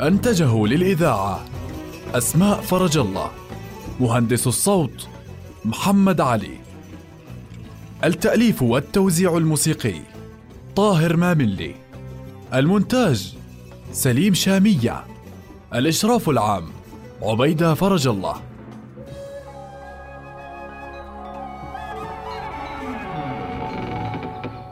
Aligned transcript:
أنتجه 0.00 0.66
للإذاعة 0.66 1.44
أسماء 2.14 2.60
فرج 2.60 2.98
الله 2.98 3.30
مهندس 4.00 4.46
الصوت 4.46 5.08
محمد 5.64 6.20
علي. 6.20 6.58
التأليف 8.04 8.62
والتوزيع 8.62 9.36
الموسيقي 9.36 10.00
طاهر 10.76 11.16
ماملي. 11.16 11.74
المونتاج 12.54 13.36
سليم 13.92 14.34
شامية. 14.34 15.04
الإشراف 15.74 16.28
العام 16.28 16.68
عبيدة 17.22 17.74
فرج 17.74 18.08
الله. 18.08 18.42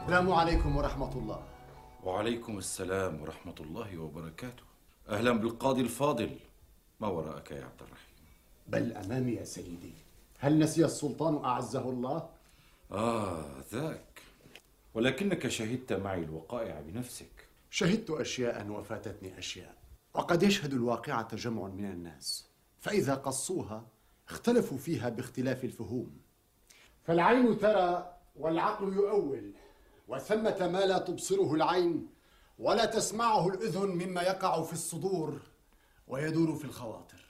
السلام 0.05 0.33
عليكم 0.33 0.77
ورحمة 0.77 1.13
الله. 1.13 1.39
وعليكم 2.05 2.59
السلام 2.59 3.21
ورحمة 3.23 3.55
الله 3.61 3.99
وبركاته. 3.99 4.74
أهلا 5.09 5.33
بالقاضي 5.33 5.81
الفاضل. 5.81 6.31
ما 7.01 7.09
وراءك 7.09 7.51
يا 7.51 7.65
عبد 7.65 7.81
الرحيم؟ 7.81 8.15
بل 8.67 8.93
أمامي 8.93 9.33
يا 9.33 9.45
سيدي. 9.45 9.93
هل 10.39 10.59
نسي 10.59 10.85
السلطان 10.85 11.45
أعزه 11.45 11.91
الله؟ 11.91 12.29
آه 12.93 13.45
ذاك. 13.73 14.23
ولكنك 14.95 15.49
شهدت 15.49 15.93
معي 15.93 16.25
الوقائع 16.25 16.81
بنفسك. 16.81 17.49
شهدت 17.71 18.11
أشياء 18.11 18.69
وفاتتني 18.69 19.39
أشياء. 19.39 19.75
وقد 20.15 20.43
يشهد 20.43 20.73
الواقعة 20.73 21.37
جمع 21.37 21.69
من 21.69 21.85
الناس. 21.85 22.47
فإذا 22.81 23.15
قصوها 23.15 23.87
اختلفوا 24.29 24.79
فيها 24.79 25.09
باختلاف 25.09 25.65
الفهوم. 25.65 26.21
فالعين 27.03 27.59
ترى 27.59 28.17
والعقل 28.37 28.93
يؤول 28.93 29.53
وثمة 30.09 30.69
ما 30.69 30.87
لا 30.87 30.99
تبصره 30.99 31.55
العين 31.55 32.14
ولا 32.59 32.85
تسمعه 32.85 33.49
الأذن 33.49 33.89
مما 33.89 34.23
يقع 34.23 34.63
في 34.63 34.73
الصدور 34.73 35.41
ويدور 36.09 36.55
في 36.57 36.65
الخواطر. 36.65 37.25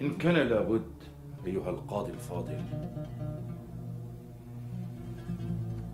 إن 0.00 0.18
كان 0.18 0.34
لابد 0.34 0.92
أيها 1.46 1.70
القاضي 1.70 2.12
الفاضل 2.12 2.64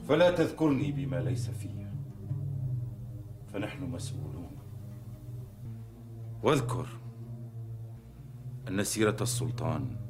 فلا 0.09 0.31
تذكرني 0.31 0.93
بما 0.93 1.17
ليس 1.21 1.51
في 1.51 1.87
فنحن 3.53 3.83
مسؤولون. 3.83 4.51
واذكر 6.43 6.87
أن 8.69 8.85
سيرة 8.85 9.17
السلطان 9.21 10.06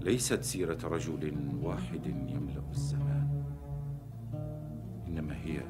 ليست 0.00 0.42
سيرة 0.42 0.78
رجل 0.84 1.50
واحد 1.62 2.06
يملأ 2.06 2.70
الزمان 2.70 3.44
إنما 5.08 5.36
هي 5.36 5.62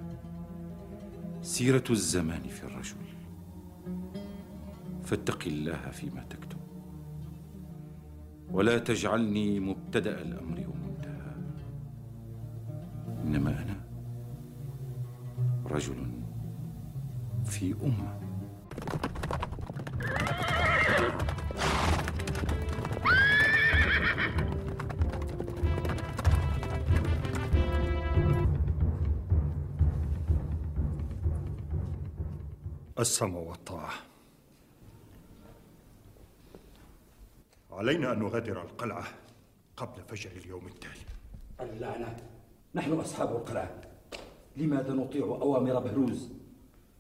سيرة 1.43 1.85
الزمان 1.91 2.43
في 2.43 2.65
الرجل. 2.65 2.97
فاتق 5.05 5.45
الله 5.47 5.91
فيما 5.91 6.25
تكتب. 6.31 6.59
ولا 8.51 8.79
تجعلني 8.79 9.61
مبتدأ 9.61 10.23
الأمر 10.23 10.67
ومنتهى. 10.69 11.35
إنما 13.25 13.63
أنا 13.63 13.81
رجل 15.67 16.23
في 17.45 17.75
أمة. 17.83 18.30
السمع 33.01 33.39
والطاعة. 33.39 33.93
علينا 37.71 38.13
أن 38.13 38.19
نغادر 38.19 38.63
القلعة 38.63 39.05
قبل 39.77 40.03
فجر 40.03 40.31
اليوم 40.31 40.67
التالي. 40.67 41.07
اللعنة. 41.61 42.17
نحن 42.75 42.93
أصحاب 42.93 43.29
القلعة. 43.29 43.81
لماذا 44.57 44.93
نطيع 44.93 45.25
أوامر 45.25 45.79
بهروز؟ 45.79 46.33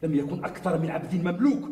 لم 0.02 0.14
يكن 0.14 0.44
أكثر 0.44 0.78
من 0.78 0.90
عبد 0.90 1.14
مملوك. 1.14 1.70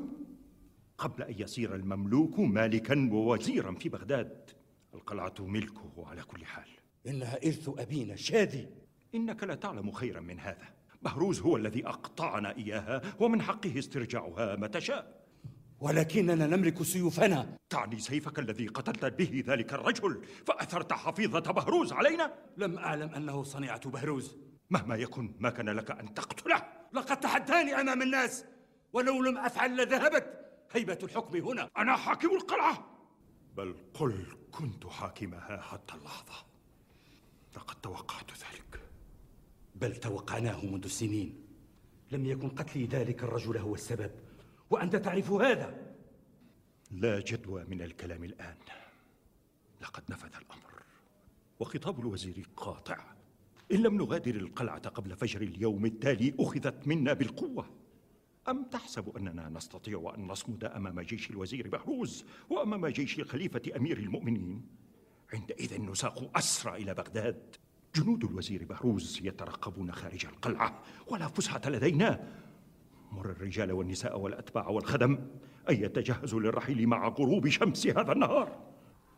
قبل 0.98 1.22
أن 1.22 1.34
يصير 1.38 1.74
المملوك 1.74 2.38
مالكا 2.38 3.10
ووزيرا 3.12 3.74
في 3.74 3.88
بغداد 3.88 4.50
القلعة 4.94 5.34
ملكه 5.40 6.06
على 6.06 6.22
كل 6.22 6.44
حال. 6.44 6.68
إنها 7.06 7.36
إرث 7.46 7.70
أبينا 7.78 8.16
شادي. 8.16 8.66
إنك 9.14 9.44
لا 9.44 9.54
تعلم 9.54 9.90
خيرا 9.90 10.20
من 10.20 10.40
هذا. 10.40 10.77
بهروز 11.02 11.40
هو 11.40 11.56
الذي 11.56 11.86
أقطعنا 11.86 12.56
إياها 12.56 13.02
ومن 13.20 13.42
حقه 13.42 13.78
استرجاعها 13.78 14.56
متى 14.56 14.80
شاء. 14.80 15.28
ولكننا 15.80 16.46
نملك 16.46 16.82
سيوفنا. 16.82 17.56
تعني 17.70 17.98
سيفك 17.98 18.38
الذي 18.38 18.66
قتلت 18.66 19.04
به 19.04 19.44
ذلك 19.46 19.72
الرجل 19.72 20.24
فأثرت 20.46 20.92
حفيظة 20.92 21.52
بهروز 21.52 21.92
علينا. 21.92 22.34
لم 22.56 22.78
أعلم 22.78 23.14
أنه 23.14 23.42
صنيعة 23.42 23.90
بهروز. 23.90 24.36
مهما 24.70 24.96
يكن 24.96 25.34
ما 25.38 25.50
كان 25.50 25.68
لك 25.68 25.90
أن 25.90 26.14
تقتله. 26.14 26.62
لقد 26.92 27.20
تحداني 27.20 27.80
أمام 27.80 28.02
الناس 28.02 28.44
ولو 28.92 29.22
لم 29.22 29.38
أفعل 29.38 29.76
لذهبت. 29.76 30.38
هيبة 30.72 30.98
الحكم 31.02 31.36
هنا. 31.36 31.70
أنا 31.78 31.96
حاكم 31.96 32.36
القلعة. 32.36 32.98
بل 33.56 33.76
قل 33.94 34.26
كنت 34.50 34.86
حاكمها 34.86 35.60
حتى 35.60 35.94
اللحظة. 35.94 36.46
لقد 37.56 37.80
توقعت 37.80 38.30
ذلك. 38.30 38.47
بل 39.80 39.96
توقعناه 39.96 40.66
منذ 40.66 40.86
سنين. 40.86 41.44
لم 42.10 42.26
يكن 42.26 42.48
قتلي 42.48 42.86
ذلك 42.86 43.22
الرجل 43.22 43.56
هو 43.56 43.74
السبب 43.74 44.10
وأنت 44.70 44.96
تعرف 44.96 45.30
هذا. 45.30 45.94
لا 46.90 47.20
جدوى 47.20 47.64
من 47.64 47.82
الكلام 47.82 48.24
الآن. 48.24 48.56
لقد 49.80 50.02
نفذ 50.10 50.36
الأمر 50.36 50.82
وخطاب 51.60 52.00
الوزير 52.00 52.48
قاطع. 52.56 53.14
إن 53.72 53.82
لم 53.82 53.96
نغادر 53.96 54.34
القلعة 54.34 54.88
قبل 54.88 55.16
فجر 55.16 55.42
اليوم 55.42 55.86
التالي 55.86 56.34
أخذت 56.40 56.86
منا 56.86 57.12
بالقوة. 57.12 57.70
أم 58.48 58.64
تحسب 58.64 59.16
أننا 59.16 59.48
نستطيع 59.48 60.14
أن 60.16 60.26
نصمد 60.26 60.64
أمام 60.64 61.00
جيش 61.00 61.30
الوزير 61.30 61.68
بهروز 61.68 62.24
وأمام 62.50 62.86
جيش 62.86 63.18
الخليفة 63.18 63.62
أمير 63.76 63.98
المؤمنين؟ 63.98 64.66
عندئذ 65.32 65.82
نساق 65.82 66.36
أسرى 66.38 66.82
إلى 66.82 66.94
بغداد. 66.94 67.56
جنود 67.94 68.24
الوزير 68.24 68.64
بهروز 68.64 69.20
يترقبون 69.24 69.92
خارج 69.92 70.26
القلعة 70.26 70.80
ولا 71.08 71.28
فسحة 71.28 71.60
لدينا. 71.66 72.28
مر 73.12 73.30
الرجال 73.30 73.72
والنساء 73.72 74.20
والأتباع 74.20 74.68
والخدم 74.68 75.18
أن 75.70 75.74
يتجهزوا 75.74 76.40
للرحيل 76.40 76.86
مع 76.86 77.08
غروب 77.08 77.48
شمس 77.48 77.86
هذا 77.86 78.12
النهار؟ 78.12 78.58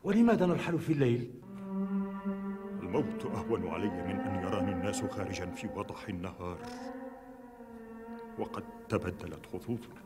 ولماذا 0.04 0.46
نرحل 0.46 0.78
في 0.78 0.92
الليل؟ 0.92 1.30
الموت 2.80 3.26
أهون 3.26 3.68
علي 3.68 3.90
من 3.90 4.20
أن 4.20 4.42
يراني 4.42 4.72
الناس 4.72 5.04
خارجا 5.04 5.46
في 5.46 5.66
وضح 5.66 6.08
النهار. 6.08 6.58
وقد 8.38 8.64
تبدلت 8.88 9.46
خطوطنا. 9.46 10.00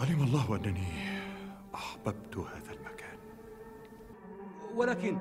علم 0.00 0.22
الله 0.22 0.56
أنني 0.56 1.22
أحببت 1.74 2.36
هذا 2.36 2.72
المكان. 2.72 2.91
ولكن 4.76 5.18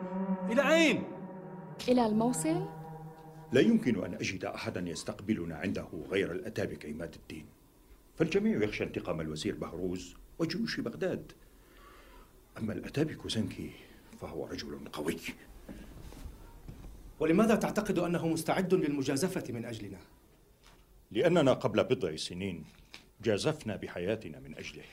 إلى 0.49 0.73
أين؟ 0.73 1.03
إلى 1.87 2.05
الموصل؟ 2.05 2.67
لا 3.51 3.61
يمكن 3.61 4.05
أن 4.05 4.13
أجد 4.13 4.45
أحدا 4.45 4.89
يستقبلنا 4.89 5.55
عنده 5.55 5.87
غير 6.09 6.31
الأتابك 6.31 6.85
عماد 6.85 7.13
الدين 7.15 7.45
فالجميع 8.17 8.63
يخشى 8.63 8.83
انتقام 8.83 9.21
الوزير 9.21 9.55
بهروز 9.55 10.15
وجيوش 10.39 10.79
بغداد 10.79 11.31
أما 12.57 12.73
الأتابك 12.73 13.27
زنكي 13.27 13.71
فهو 14.21 14.45
رجل 14.45 14.79
قوي 14.93 15.17
ولماذا 17.19 17.55
تعتقد 17.55 17.99
أنه 17.99 18.27
مستعد 18.27 18.73
للمجازفة 18.73 19.53
من 19.53 19.65
أجلنا؟ 19.65 19.99
لأننا 21.11 21.53
قبل 21.53 21.83
بضع 21.83 22.15
سنين 22.15 22.63
جازفنا 23.23 23.75
بحياتنا 23.75 24.39
من 24.39 24.57
أجله 24.57 24.83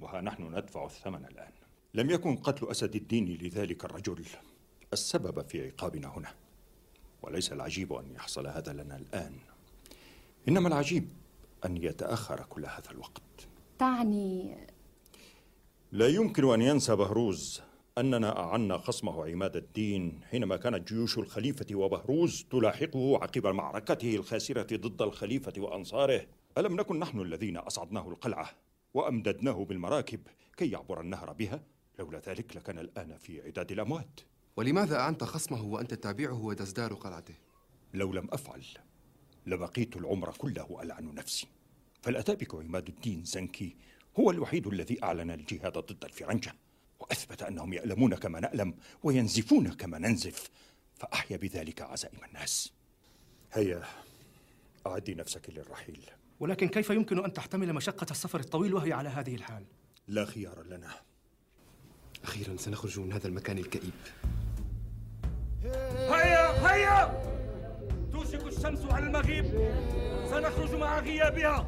وها 0.00 0.20
نحن 0.20 0.42
ندفع 0.42 0.84
الثمن 0.84 1.24
الآن 1.24 1.52
لم 1.96 2.10
يكن 2.10 2.36
قتل 2.36 2.70
أسد 2.70 2.96
الدين 2.96 3.38
لذلك 3.42 3.84
الرجل 3.84 4.24
السبب 4.92 5.48
في 5.48 5.66
عقابنا 5.66 6.08
هنا 6.16 6.34
وليس 7.22 7.52
العجيب 7.52 7.92
أن 7.92 8.14
يحصل 8.14 8.46
هذا 8.46 8.72
لنا 8.72 8.96
الآن. 8.96 9.32
إنما 10.48 10.68
العجيب 10.68 11.08
أن 11.64 11.76
يتأخر 11.76 12.46
كل 12.48 12.64
هذا 12.64 12.90
الوقت. 12.90 13.22
تعني 13.78 14.56
لا 15.92 16.08
يمكن 16.08 16.52
أن 16.52 16.62
ينسى 16.62 16.96
بهروز 16.96 17.62
أننا 17.98 18.40
أعنا 18.40 18.78
خصمه 18.78 19.30
عماد 19.30 19.56
الدين 19.56 20.20
حينما 20.30 20.56
كانت 20.56 20.88
جيوش 20.88 21.18
الخليفة 21.18 21.74
وبهروز 21.74 22.46
تلاحقه 22.50 23.18
عقب 23.22 23.46
معركته 23.46 24.16
الخاسرة 24.16 24.76
ضد 24.76 25.02
الخليفة 25.02 25.52
وأنصاره. 25.58 26.26
ألم 26.58 26.76
نكن 26.76 26.98
نحن 26.98 27.20
الذين 27.20 27.56
أصعدناه 27.56 28.08
القلعة 28.08 28.50
وأمددناه 28.94 29.64
بالمراكب 29.64 30.20
كي 30.56 30.70
يعبر 30.70 31.00
النهر 31.00 31.32
بها؟ 31.32 31.60
لولا 31.98 32.18
ذلك 32.26 32.56
لكان 32.56 32.78
الآن 32.78 33.16
في 33.18 33.42
عداد 33.42 33.72
الأموات. 33.72 34.20
ولماذا 34.56 34.96
أعنت 34.96 35.24
خصمه 35.24 35.62
وأنت 35.62 35.94
تتابعه 35.94 36.44
وتزدار 36.44 36.94
قلعته؟ 36.94 37.34
لو 37.94 38.12
لم 38.12 38.28
أفعل 38.32 38.64
لبقيت 39.46 39.96
العمر 39.96 40.32
كله 40.32 40.82
ألعن 40.82 41.14
نفسي. 41.14 41.46
فالأتابك 42.02 42.54
عماد 42.54 42.88
الدين 42.88 43.24
زنكي 43.24 43.76
هو 44.18 44.30
الوحيد 44.30 44.66
الذي 44.66 45.04
أعلن 45.04 45.30
الجهاد 45.30 45.78
ضد 45.78 46.04
الفرنجة 46.04 46.54
وأثبت 47.00 47.42
أنهم 47.42 47.72
يألمون 47.72 48.14
كما 48.14 48.40
نألم 48.40 48.74
وينزفون 49.02 49.72
كما 49.72 49.98
ننزف 49.98 50.50
فأحيا 50.94 51.36
بذلك 51.36 51.82
عزائم 51.82 52.24
الناس. 52.24 52.72
هيا 53.52 53.84
أعدي 54.86 55.14
نفسك 55.14 55.50
للرحيل. 55.50 56.10
ولكن 56.40 56.68
كيف 56.68 56.90
يمكن 56.90 57.24
أن 57.24 57.32
تحتمل 57.32 57.72
مشقة 57.72 58.06
السفر 58.10 58.40
الطويل 58.40 58.74
وهي 58.74 58.92
على 58.92 59.08
هذه 59.08 59.34
الحال؟ 59.34 59.64
لا 60.08 60.24
خيار 60.24 60.62
لنا. 60.62 60.90
أخيرا 62.24 62.56
سنخرج 62.56 63.00
من 63.00 63.12
هذا 63.12 63.28
المكان 63.28 63.58
الكئيب. 63.58 63.92
هيا 66.10 66.68
هيا! 66.70 67.22
توشك 68.12 68.46
الشمس 68.46 68.84
على 68.90 69.06
المغيب. 69.06 69.44
سنخرج 70.30 70.74
مع 70.74 70.98
غيابها. 70.98 71.66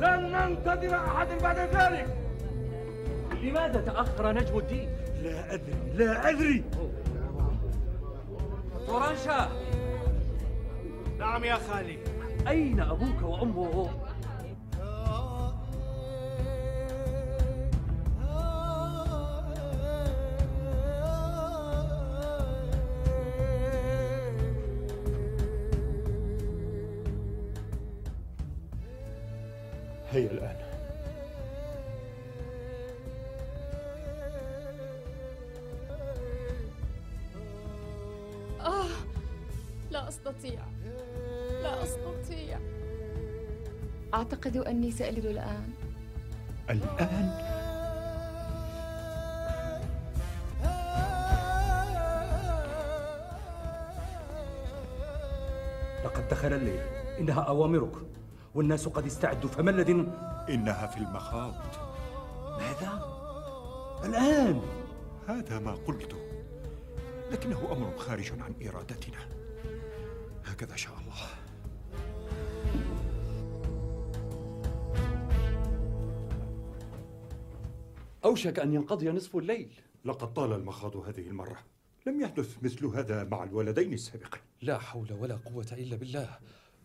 لن 0.00 0.32
ننتظر 0.32 0.96
أحد 0.96 1.28
بعد 1.42 1.58
ذلك. 1.58 2.16
لماذا 3.42 3.80
تأخر 3.80 4.32
نجم 4.32 4.58
الدين؟ 4.58 4.88
لا 5.22 5.54
أدري 5.54 5.74
لا 5.94 6.30
أدري. 6.30 6.64
فرنشا 8.86 9.52
نعم 11.18 11.44
يا 11.44 11.54
خالي. 11.54 11.98
أين 12.48 12.80
أبوك 12.80 13.22
وأمه؟ 13.22 13.90
أني 44.92 44.98
سألد 44.98 45.26
الآن. 45.26 45.72
الآن؟ 46.70 47.32
لقد 56.04 56.28
دخل 56.28 56.52
الليل. 56.52 56.80
إنها 57.20 57.40
أوامرك. 57.40 57.92
والناس 58.54 58.88
قد 58.88 59.06
استعدوا. 59.06 59.50
فما 59.50 59.70
الذي 59.70 59.92
إنها 60.48 60.86
في 60.86 60.96
المخاض. 60.96 61.54
ماذا؟ 62.58 62.92
الآن. 64.04 64.62
هذا 65.28 65.58
ما 65.58 65.72
قلت. 65.72 66.16
لكنه 67.30 67.72
أمر 67.72 67.98
خارج 67.98 68.32
عن 68.32 68.54
إرادتنا. 68.68 69.18
هكذا 70.44 70.76
شاء 70.76 70.92
الله. 70.92 71.41
أوشك 78.24 78.58
أن 78.58 78.74
ينقضي 78.74 79.08
نصف 79.08 79.36
الليل. 79.36 79.80
لقد 80.04 80.32
طال 80.32 80.52
المخاض 80.52 80.96
هذه 80.96 81.28
المرة. 81.28 81.58
لم 82.06 82.20
يحدث 82.20 82.62
مثل 82.62 82.86
هذا 82.86 83.24
مع 83.24 83.44
الولدين 83.44 83.92
السابقين. 83.92 84.42
لا 84.62 84.78
حول 84.78 85.12
ولا 85.12 85.36
قوة 85.36 85.66
إلا 85.72 85.96
بالله. 85.96 86.38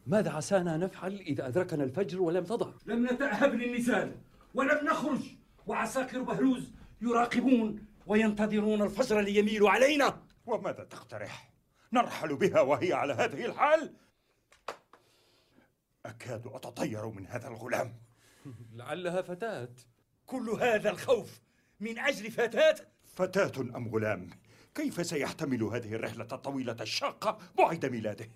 ماذا 0.08 0.32
عسانا 0.32 0.78
نفعل 0.78 1.16
إذا 1.16 1.48
أدركنا 1.48 1.84
الفجر 1.84 2.22
ولم 2.22 2.44
تضع؟ 2.44 2.72
لم 2.86 3.06
نتأهب 3.06 3.54
للنزال 3.54 4.16
ولم 4.54 4.86
نخرج. 4.86 5.20
وعساكر 5.68 6.22
بهروز 6.22 6.72
يراقبون 7.02 7.86
وينتظرون 8.08 8.82
الفجر 8.82 9.22
ليميلوا 9.22 9.70
علينا. 9.70 10.24
وماذا 10.46 10.84
تقترح؟ 10.84 11.54
نرحل 11.94 12.36
بها 12.36 12.62
وهي 12.62 12.94
على 12.94 13.14
هذه 13.14 13.46
الحال؟ 13.46 13.94
أكاد 16.06 16.48
أتطير 16.48 17.10
من 17.10 17.28
هذا 17.28 17.48
الغلام. 17.48 17.94
لعلها 18.74 19.22
فتاة. 19.22 19.70
كل 20.28 20.50
هذا 20.50 20.90
الخوف 20.90 21.42
من 21.80 22.00
أجل 22.00 22.32
فتاة؟ 22.32 22.76
فتاة 23.16 23.62
أم 23.62 23.88
غلام؟ 23.88 24.30
كيف 24.76 25.06
سيحتمل 25.06 25.64
هذه 25.64 25.94
الرحلة 25.94 26.28
الطويلة 26.32 26.76
الشاقة 26.82 27.38
بعد 27.58 27.86
ميلاده؟ 27.86 28.30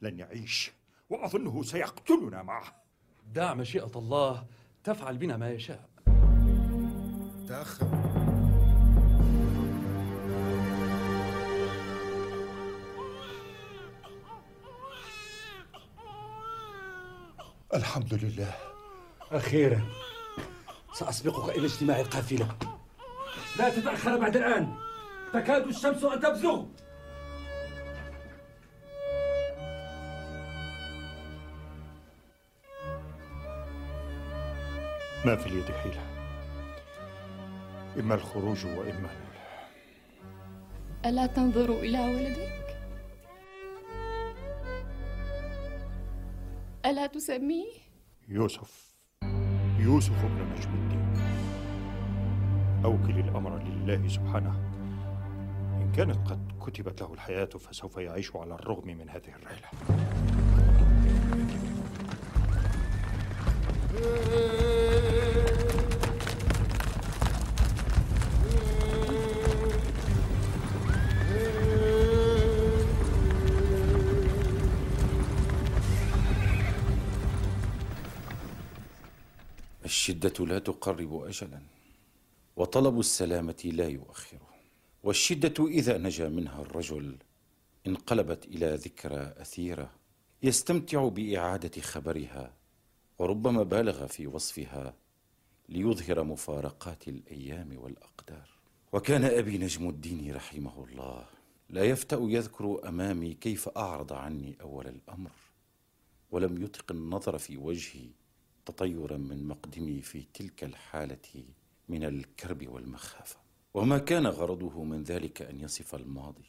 لن 0.00 0.18
يعيش 0.18 0.72
وأظنه 1.10 1.62
سيقتلنا 1.62 2.42
معه. 2.42 2.82
دع 3.26 3.54
مشيئة 3.54 3.90
الله 3.96 4.46
تفعل 4.84 5.18
بنا 5.18 5.36
ما 5.36 5.50
يشاء. 5.50 5.88
تأخر. 7.48 7.88
الحمد 17.74 18.14
لله. 18.14 18.54
أخيرا. 19.30 19.82
سأسبقك 20.92 21.56
إلى 21.56 21.66
اجتماع 21.66 22.00
القافلة. 22.00 22.58
لا 23.58 23.70
تتأخر 23.70 24.18
بعد 24.18 24.36
الآن. 24.36 24.76
تكاد 25.32 25.66
الشمس 25.66 26.04
أن 26.04 26.20
تبزغ. 26.20 26.64
ما 35.24 35.36
في 35.36 35.46
اليد 35.46 35.72
حيلة. 35.72 36.02
إما 37.98 38.14
الخروج 38.14 38.66
وإما 38.66 39.10
ألا 41.06 41.26
تنظر 41.26 41.70
إلى 41.70 41.98
ولدك؟ 41.98 42.76
ألا 46.86 47.06
تسميه؟ 47.06 47.72
يوسف. 48.28 48.87
يوسف 49.78 50.24
ابن 50.24 50.34
نجم 50.34 50.70
الدين. 50.74 51.06
أوكل 52.84 53.18
الأمر 53.18 53.62
لله 53.62 54.08
سبحانه. 54.08 54.54
إن 55.80 55.92
كانت 55.96 56.28
قد 56.28 56.52
كتبت 56.66 57.00
له 57.00 57.14
الحياة 57.14 57.44
فسوف 57.44 57.96
يعيش 57.96 58.36
على 58.36 58.54
الرغم 58.54 58.86
من 58.86 59.10
هذه 59.10 59.32
الرحلة. 59.38 59.68
الشدة 80.08 80.46
لا 80.46 80.58
تقرب 80.58 81.22
أجلا 81.22 81.62
وطلب 82.56 83.00
السلامة 83.00 83.62
لا 83.64 83.88
يؤخره. 83.88 84.48
والشدة 85.02 85.66
إذا 85.66 85.98
نجا 85.98 86.28
منها 86.28 86.62
الرجل 86.62 87.16
انقلبت 87.86 88.44
إلى 88.44 88.74
ذكرى 88.74 89.34
أثيرة 89.36 89.90
يستمتع 90.42 91.08
بإعادة 91.08 91.80
خبرها 91.80 92.52
وربما 93.18 93.62
بالغ 93.62 94.06
في 94.06 94.26
وصفها 94.26 94.94
ليظهر 95.68 96.24
مفارقات 96.24 97.08
الأيام 97.08 97.78
والأقدار. 97.78 98.48
وكان 98.92 99.24
أبي 99.24 99.58
نجم 99.58 99.88
الدين 99.88 100.34
رحمه 100.34 100.84
الله 100.84 101.26
لا 101.70 101.84
يفتأ 101.84 102.18
يذكر 102.20 102.88
أمامي 102.88 103.34
كيف 103.34 103.68
أعرض 103.68 104.12
عني 104.12 104.56
أول 104.60 104.86
الأمر 104.86 105.32
ولم 106.30 106.62
يطق 106.62 106.92
النظر 106.92 107.38
في 107.38 107.56
وجهي 107.56 108.08
تطيرا 108.68 109.16
من 109.16 109.48
مقدمي 109.48 110.02
في 110.02 110.24
تلك 110.34 110.64
الحالة 110.64 111.44
من 111.88 112.04
الكرب 112.04 112.68
والمخافة. 112.68 113.36
وما 113.74 113.98
كان 113.98 114.26
غرضه 114.26 114.84
من 114.84 115.02
ذلك 115.02 115.42
أن 115.42 115.60
يصف 115.60 115.94
الماضي 115.94 116.44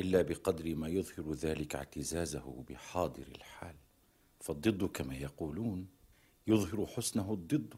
إلا 0.00 0.22
بقدر 0.22 0.74
ما 0.74 0.88
يظهر 0.88 1.32
ذلك 1.32 1.76
اعتزازه 1.76 2.64
بحاضر 2.68 3.26
الحال. 3.36 3.74
فالضد 4.40 4.84
كما 4.84 5.16
يقولون 5.16 5.86
يظهر 6.46 6.86
حسنه 6.86 7.32
الضد. 7.32 7.74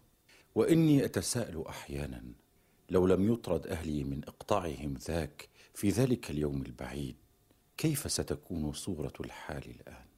وإني 0.54 1.04
أتساءل 1.04 1.64
أحيانا 1.68 2.22
لو 2.90 3.06
لم 3.06 3.32
يطرد 3.32 3.66
أهلي 3.66 4.04
من 4.04 4.20
إقطاعهم 4.24 4.94
ذاك 4.94 5.48
في 5.74 5.88
ذلك 5.88 6.30
اليوم 6.30 6.62
البعيد 6.62 7.16
كيف 7.76 8.12
ستكون 8.12 8.72
صورة 8.72 9.12
الحال 9.20 9.70
الآن؟ 9.70 10.11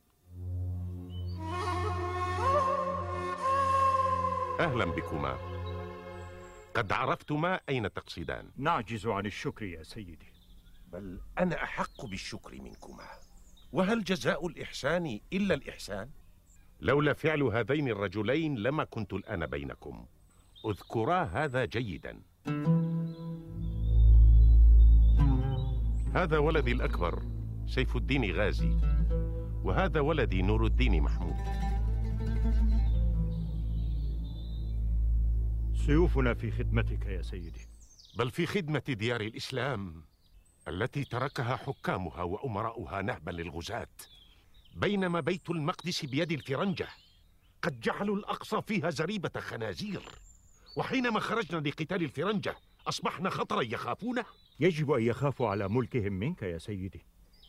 أهلا 4.61 4.85
بكما. 4.85 5.39
قد 6.75 6.93
عرفتما 6.93 7.61
أين 7.69 7.93
تقصدان. 7.93 8.51
نعجز 8.57 9.07
عن 9.07 9.27
الشكر 9.27 9.65
يا 9.65 9.83
سيدي. 9.83 10.33
بل 10.93 11.21
أنا 11.39 11.63
أحق 11.63 12.07
بالشكر 12.07 12.63
منكما. 12.63 13.09
وهل 13.73 14.05
جزاء 14.05 14.47
الإحسان 14.47 15.21
إلا 15.33 15.55
الإحسان؟ 15.55 16.11
لولا 16.81 17.13
فعل 17.13 17.43
هذين 17.43 17.89
الرجلين 17.89 18.59
لما 18.59 18.85
كنت 18.85 19.13
الآن 19.13 19.47
بينكم. 19.47 20.07
اذكرا 20.67 21.23
هذا 21.23 21.65
جيدا. 21.65 22.23
هذا 26.15 26.39
ولدي 26.39 26.73
الأكبر 26.73 27.23
سيف 27.67 27.97
الدين 27.97 28.33
غازي. 28.33 28.79
وهذا 29.65 30.01
ولدي 30.01 30.43
نور 30.43 30.67
الدين 30.67 31.03
محمود. 31.03 31.74
سيوفنا 35.87 36.35
في 36.35 36.51
خدمتك 36.51 37.07
يا 37.07 37.23
سيدي. 37.23 37.67
بل 38.17 38.31
في 38.31 38.47
خدمة 38.47 38.83
ديار 38.89 39.21
الإسلام 39.21 40.05
التي 40.69 41.05
تركها 41.05 41.57
حكامها 41.57 42.23
وأمراؤها 42.23 43.03
نهبا 43.03 43.31
للغزاة. 43.31 43.89
بينما 44.77 45.21
بيت 45.21 45.51
المقدس 45.51 46.05
بيد 46.05 46.33
الفرنجة 46.33 46.89
قد 47.63 47.81
جعلوا 47.81 48.17
الأقصى 48.17 48.63
فيها 48.63 48.91
زريبة 48.91 49.41
خنازير. 49.41 50.03
وحينما 50.77 51.21
خرجنا 51.21 51.69
لقتال 51.69 52.03
الفرنجة 52.03 52.57
أصبحنا 52.87 53.31
خطرا 53.31 53.63
يخافونه 53.63 54.25
يجب 54.61 54.91
أن 54.91 55.03
يخافوا 55.03 55.49
على 55.49 55.69
ملكهم 55.69 56.13
منك 56.13 56.43
يا 56.43 56.59
سيدي. 56.59 57.05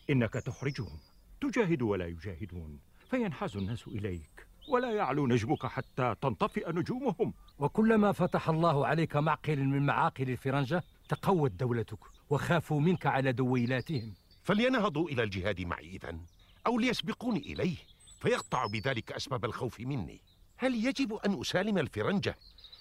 إنك 0.09 0.33
تحرجهم 0.33 0.99
تجاهد 1.41 1.81
ولا 1.81 2.07
يجاهدون 2.07 2.79
فينحاز 3.09 3.57
الناس 3.57 3.87
إليك. 3.87 4.44
ولا 4.67 4.91
يعلو 4.91 5.27
نجمك 5.27 5.65
حتى 5.65 6.15
تنطفئ 6.21 6.71
نجومهم 6.71 7.33
وكلما 7.59 8.11
فتح 8.11 8.49
الله 8.49 8.87
عليك 8.87 9.15
معقل 9.15 9.59
من 9.59 9.85
معاقل 9.85 10.29
الفرنجة 10.29 10.83
تقوت 11.09 11.51
دولتك 11.51 11.99
وخافوا 12.29 12.79
منك 12.79 13.05
على 13.05 13.31
دويلاتهم 13.31 14.13
فلينهضوا 14.43 15.09
إلى 15.09 15.23
الجهاد 15.23 15.61
معي 15.61 15.95
إذن 15.95 16.21
أو 16.67 16.79
ليسبقوني 16.79 17.39
إليه 17.39 17.77
فيقطع 18.19 18.65
بذلك 18.65 19.11
أسباب 19.11 19.45
الخوف 19.45 19.79
مني 19.79 20.21
هل 20.57 20.85
يجب 20.85 21.13
أن 21.13 21.41
أسالم 21.41 21.77
الفرنجة 21.77 22.37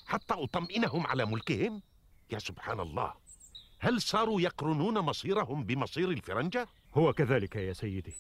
حتى 0.06 0.34
أطمئنهم 0.34 1.06
على 1.06 1.26
ملكهم؟ 1.26 1.82
يا 2.30 2.38
سبحان 2.38 2.80
الله 2.80 3.14
هل 3.78 4.02
صاروا 4.02 4.40
يقرنون 4.40 4.98
مصيرهم 4.98 5.64
بمصير 5.64 6.10
الفرنجة؟ 6.10 6.68
هو 6.94 7.12
كذلك 7.12 7.56
يا 7.56 7.72
سيدي 7.72 8.12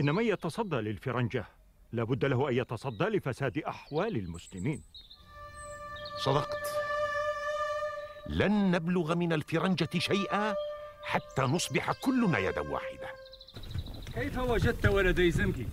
إن 0.00 0.14
من 0.14 0.24
يتصدى 0.24 0.76
للفرنجة 0.76 1.44
لابد 1.92 2.24
له 2.24 2.48
أن 2.48 2.54
يتصدى 2.54 3.04
لفساد 3.04 3.58
أحوال 3.58 4.16
المسلمين 4.16 4.82
صدقت 6.24 6.70
لن 8.26 8.70
نبلغ 8.70 9.14
من 9.14 9.32
الفرنجة 9.32 9.88
شيئا 9.98 10.54
حتى 11.02 11.42
نصبح 11.42 11.92
كلنا 11.92 12.38
يدا 12.38 12.60
واحدة 12.60 13.08
كيف 14.14 14.38
وجدت 14.38 14.86
ولدي 14.86 15.30
زنكي؟ 15.30 15.66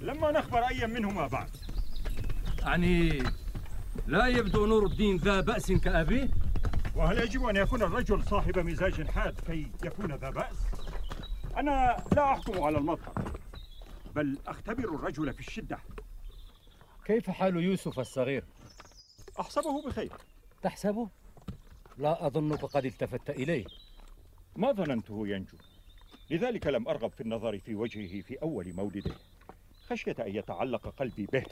لما 0.00 0.30
نخبر 0.30 0.58
أي 0.58 0.86
منهما 0.86 1.26
بعد 1.26 1.50
يعني 2.58 3.22
لا 4.06 4.26
يبدو 4.26 4.66
نور 4.66 4.86
الدين 4.86 5.16
ذا 5.16 5.40
بأس 5.40 5.72
كأبيه؟ 5.72 6.28
وهل 6.96 7.18
يجب 7.18 7.44
أن 7.44 7.56
يكون 7.56 7.82
الرجل 7.82 8.24
صاحب 8.24 8.58
مزاج 8.58 9.10
حاد 9.10 9.40
كي 9.46 9.70
يكون 9.84 10.12
ذا 10.14 10.30
بأس؟ 10.30 10.56
أنا 11.56 12.04
لا 12.16 12.32
أحكم 12.32 12.62
على 12.62 12.78
المظهر 12.78 13.29
بل 14.14 14.38
أختبر 14.46 14.94
الرجل 14.94 15.32
في 15.32 15.40
الشدة. 15.40 15.78
كيف 17.04 17.30
حال 17.30 17.56
يوسف 17.56 17.98
الصغير؟ 17.98 18.44
أحسبه 19.40 19.82
بخير. 19.86 20.12
تحسبه؟ 20.62 21.08
لا 21.98 22.26
أظنك 22.26 22.64
قد 22.64 22.84
التفت 22.84 23.30
إليه. 23.30 23.64
ما 24.56 24.72
ظننته 24.72 25.28
ينجو؟ 25.28 25.56
لذلك 26.30 26.66
لم 26.66 26.88
أرغب 26.88 27.10
في 27.10 27.20
النظر 27.20 27.58
في 27.58 27.74
وجهه 27.74 28.22
في 28.22 28.42
أول 28.42 28.74
مولده. 28.74 29.14
خشية 29.90 30.16
أن 30.20 30.36
يتعلق 30.36 30.88
قلبي 30.88 31.26
به 31.26 31.44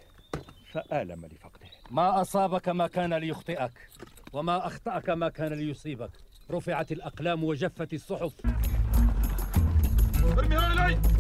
فآلم 0.73 1.27
لفقده. 1.27 1.67
ما 1.91 2.21
أصابك 2.21 2.69
ما 2.69 2.87
كان 2.87 3.15
ليخطئك 3.15 3.89
وما 4.33 4.67
أخطأك 4.67 5.11
ما 5.11 5.29
كان 5.29 5.53
ليصيبك. 5.53 6.11
رفعت 6.51 6.93
الأقلام 6.93 7.45
وجفت 7.45 7.93
الصحف. 7.95 8.33
ارميها 10.25 10.73
إلي! 10.73 11.18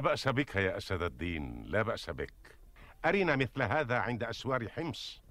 لا 0.00 0.04
بأس 0.04 0.28
بك 0.28 0.56
يا 0.56 0.76
أسد 0.76 1.02
الدين 1.02 1.64
لا 1.66 1.82
بأس 1.82 2.10
بك. 2.10 2.58
أرنا 3.04 3.36
مثل 3.36 3.62
هذا 3.62 3.98
عند 3.98 4.22
أسوار 4.24 4.68
حمص. 4.68 5.22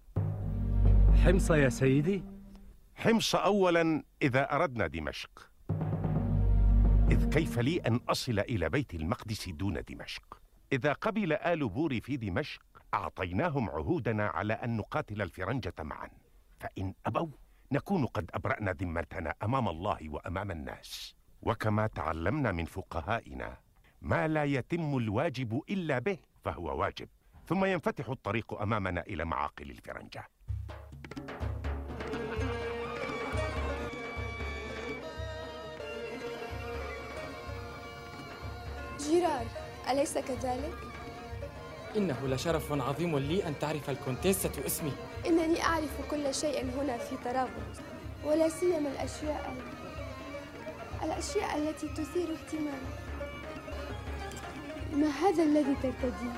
حمص 1.24 1.52
يا 1.52 1.70
سيدي؟ 1.70 2.24
حمص 2.96 3.36
أولا 3.36 4.04
إذا 4.22 4.56
أردنا 4.56 4.88
دمشق. 4.88 5.50
إذ 7.12 7.30
كيف 7.30 7.60
لي 7.60 7.78
أن 7.78 8.00
أصل 8.10 8.40
إلى 8.40 8.70
بيت 8.70 8.94
المقدس 8.94 9.50
دون 9.50 9.82
دمشق؟ 9.90 10.42
إذا 10.72 10.94
قبل 10.94 11.34
آل 11.34 11.70
بوري 11.70 12.02
في 12.02 12.18
دمشق 12.18 12.62
أعطيناهم 12.94 13.70
عهودنا 13.70 14.28
على 14.28 14.54
أن 14.54 14.78
نقاتل 14.78 15.22
الفرنجة 15.22 15.74
معا. 15.80 16.10
فإن 16.60 16.94
أبوا 17.06 17.28
نكون 17.72 18.06
قد 18.06 18.30
أبرأنا 18.34 18.72
ذمتنا 18.72 19.34
أمام 19.44 19.68
الله 19.68 20.10
وأمام 20.10 20.52
الناس. 20.52 21.16
وكما 21.42 21.88
تعلمنا 21.88 22.52
من 22.52 22.66
فقهائنا 22.66 23.58
ما 24.02 24.28
لا 24.28 24.44
يتم 24.44 24.98
الواجب 24.98 25.62
إلا 25.70 26.00
به 26.00 26.18
فهو 26.44 26.80
واجب. 26.80 27.08
ثم 27.48 27.66
ينفتح 27.66 28.10
الطريق 28.10 28.62
أمامنا 28.62 29.02
إلى 29.02 29.26
معاقل 29.26 29.72
الفرنجة. 29.72 30.28
جيرار 39.00 39.46
أليس 39.90 40.18
كذلك؟ 40.18 40.74
إنه 41.98 42.28
لشرف 42.28 42.72
عظيم 42.72 43.18
لي 43.18 43.48
أن 43.48 43.60
تعرف 43.60 43.90
الكونتيسة 43.90 44.66
اسمي. 44.66 44.94
إنني 45.26 45.64
أعرف 45.64 46.10
كل 46.12 46.34
شيء 46.34 46.66
هنا 46.66 46.98
في 46.98 47.18
طرابلس 47.18 47.80
ولا 48.24 48.50
سيما 48.50 48.90
الأشياء 48.90 49.56
الأشياء 51.04 51.58
التي 51.58 51.88
تثير 51.88 52.34
اهتمامي. 52.34 53.09
ما 54.94 55.08
هذا 55.08 55.44
الذي 55.44 55.76
ترتديه؟ 55.84 56.34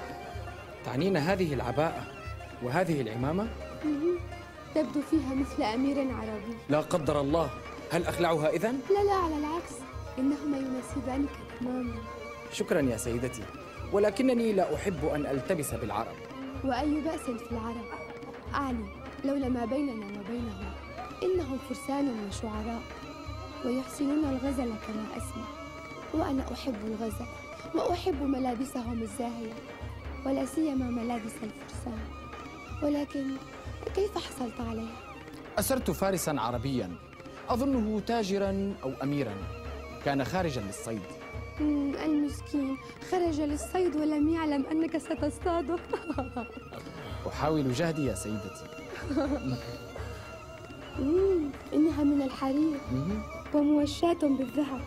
تعنين 0.85 1.17
هذه 1.17 1.53
العباءة 1.53 2.03
وهذه 2.63 3.01
العمامة؟ 3.01 3.47
تبدو 4.75 5.01
فيها 5.01 5.35
مثل 5.35 5.63
أمير 5.63 5.97
عربي. 5.97 6.57
لا 6.69 6.81
قدر 6.81 7.21
الله. 7.21 7.49
هل 7.91 8.05
أخلعها 8.05 8.49
إذن؟ 8.49 8.79
لا 8.89 9.03
لا 9.03 9.13
على 9.13 9.37
العكس. 9.37 9.73
إنهما 10.19 10.57
يناسبانك 10.57 11.29
تماما. 11.59 12.01
شكرا 12.53 12.81
يا 12.81 12.97
سيدتي. 12.97 13.43
ولكنني 13.93 14.53
لا 14.53 14.75
أحب 14.75 15.05
أن 15.05 15.25
ألتبس 15.25 15.73
بالعرب. 15.73 16.15
وأي 16.63 17.01
بأس 17.01 17.19
في 17.19 17.51
العرب؟ 17.51 17.85
أعني 18.53 18.85
لولا 19.25 19.49
ما 19.49 19.65
بيننا 19.65 20.05
وبينهم 20.05 20.71
إنهم 21.23 21.57
فرسان 21.69 22.27
وشعراء. 22.27 22.81
ويحسنون 23.65 24.25
الغزل 24.25 24.73
كما 24.87 25.05
أسمع. 25.17 25.45
وأنا 26.13 26.43
أحب 26.53 26.75
الغزل. 26.85 27.25
وأحب 27.75 28.23
ملابسهم 28.23 29.01
الزاهية 29.01 29.53
ولا 30.25 30.45
سيما 30.45 30.85
ملابس 30.85 31.31
الفرسان. 31.43 31.99
ولكن 32.83 33.35
كيف 33.95 34.17
حصلت 34.17 34.61
عليها؟ 34.61 34.97
أسرت 35.59 35.91
فارسا 35.91 36.35
عربيا 36.37 36.91
أظنه 37.49 37.99
تاجرا 37.99 38.73
أو 38.83 38.91
أميرا. 39.03 39.33
كان 40.05 40.23
خارجا 40.23 40.61
للصيد. 40.61 41.01
المسكين. 42.05 42.77
خرج 43.11 43.41
للصيد 43.41 43.95
ولم 43.95 44.29
يعلم 44.29 44.65
أنك 44.71 44.97
ستصطاده. 44.97 45.75
أحاول 47.27 47.73
جهدي 47.73 48.05
يا 48.05 48.15
سيدتي. 48.15 48.65
إنها 51.73 52.03
من 52.03 52.21
الحرير. 52.21 52.77
وموشاة 53.55 54.21
بالذهب. 54.21 54.81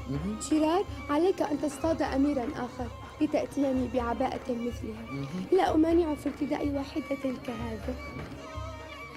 شرار 0.50 0.84
عليك 1.08 1.42
أن 1.42 1.60
تصطاد 1.60 2.02
أميرا 2.02 2.46
آخر 2.56 2.90
لتأتيني 3.20 3.88
بعباءة 3.88 4.52
مثلها. 4.52 5.28
لا 5.52 5.74
أمانع 5.74 6.14
في 6.14 6.28
ارتداء 6.28 6.68
واحدة 6.68 7.34
كهذا. 7.46 7.94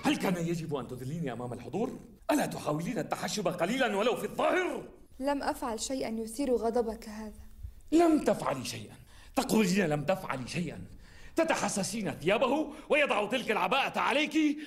هل 0.04 0.16
كان 0.16 0.48
يجب 0.48 0.75
أن 0.75 0.88
تذليني 0.88 1.34
أمام 1.34 1.54
الحضور؟ 1.54 2.00
ألا 2.32 2.46
تحاولين 2.46 2.98
التحشب 2.98 3.48
قليلا 3.48 3.96
ولو 3.96 4.16
في 4.16 4.25
الظاهر؟ 4.25 4.84
لم 5.20 5.44
أفعل 5.44 5.80
شيئا 5.80 6.10
يثير 6.10 6.56
غضبك 6.56 7.10
هذا 7.10 7.42
لم 7.92 8.24
تفعلي 8.24 8.66
شيئا. 8.66 8.96
تقولين 9.36 9.86
لم 9.86 10.04
تفعلي 10.04 10.48
شيئا. 10.48 10.82
تتحسسين 11.36 12.12
ثيابه 12.12 12.74
ويضع 12.89 13.30
تلك 13.30 13.51
العباءة 13.51 14.00
عليك 14.00 14.58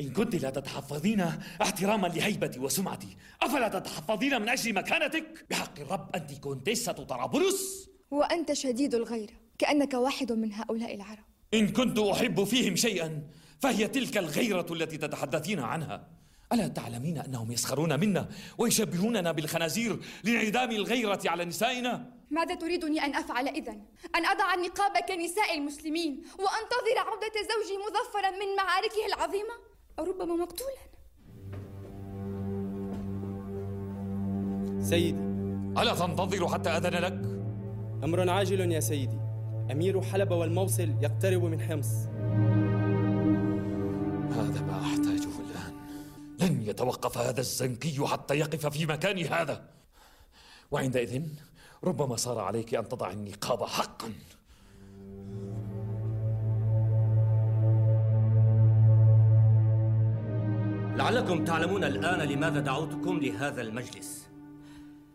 إن 0.00 0.12
كنت 0.12 0.34
لا 0.34 0.50
تتحفظين 0.50 1.20
احتراما 1.62 2.06
لهيبتي 2.06 2.58
وسمعتي 2.58 3.16
أفلا 3.42 3.68
تتحفظين 3.68 4.42
من 4.42 4.48
أجل 4.48 4.74
مكانتك؟ 4.74 5.46
بحق 5.50 5.80
الرب 5.80 6.16
أنت 6.16 6.32
كونتيسة 6.32 6.92
طرابلس 6.92 7.88
وأنت 8.10 8.52
شديد 8.52 8.94
الغيرة 8.94 9.32
كأنك 9.58 9.94
واحد 9.94 10.32
من 10.32 10.52
هؤلاء 10.52 10.94
العرب 10.94 11.24
إن 11.54 11.68
كنت 11.68 11.98
أحب 11.98 12.44
فيهم 12.44 12.76
شيئا 12.76 13.22
فهي 13.60 13.88
تلك 13.88 14.18
الغيرة 14.18 14.66
التي 14.70 14.96
تتحدثين 14.98 15.60
عنها 15.60 16.08
ألا 16.52 16.68
تعلمين 16.68 17.18
أنهم 17.18 17.52
يسخرون 17.52 18.00
منا 18.00 18.28
ويشبهوننا 18.58 19.32
بالخنازير 19.32 20.00
لانعدام 20.24 20.70
الغيرة 20.70 21.20
على 21.26 21.44
نسائنا؟ 21.44 22.12
ماذا 22.30 22.54
تريدني 22.54 23.04
أن 23.04 23.14
أفعل 23.14 23.48
إذن؟ 23.48 23.82
أن 24.14 24.26
أضع 24.26 24.54
النقاب 24.54 24.92
كنساء 25.08 25.54
المسلمين 25.54 26.22
وأنتظر 26.38 26.98
عودة 26.98 27.32
زوجي 27.34 27.78
مظفرا 27.78 28.30
من 28.30 28.56
معاركه 28.56 29.06
العظيمة 29.06 29.71
أو 29.98 30.04
ربما 30.04 30.34
مقتولا. 30.34 30.82
سيدي. 34.82 35.18
ألا 35.82 35.94
تنتظر 35.94 36.48
حتى 36.48 36.70
أذن 36.70 36.90
لك؟ 36.90 37.22
أمر 38.04 38.30
عاجل 38.30 38.72
يا 38.72 38.80
سيدي. 38.80 39.18
أمير 39.70 40.02
حلب 40.02 40.30
والموصل 40.30 40.94
يقترب 41.00 41.44
من 41.44 41.60
حمص. 41.60 41.92
هذا 44.32 44.60
ما 44.60 44.80
أحتاجه 44.80 45.32
الآن. 45.40 45.74
لن 46.40 46.62
يتوقف 46.62 47.18
هذا 47.18 47.40
الزنكي 47.40 48.06
حتى 48.06 48.34
يقف 48.34 48.66
في 48.66 48.86
مكاني 48.86 49.24
هذا. 49.24 49.64
وعندئذ 50.70 51.22
ربما 51.84 52.16
صار 52.16 52.38
عليك 52.38 52.74
أن 52.74 52.88
تضع 52.88 53.10
النقاب 53.10 53.64
حقا. 53.64 54.12
لعلكم 60.96 61.44
تعلمون 61.44 61.84
الآن 61.84 62.28
لماذا 62.28 62.60
دعوتكم 62.60 63.18
لهذا 63.18 63.62
المجلس. 63.62 64.28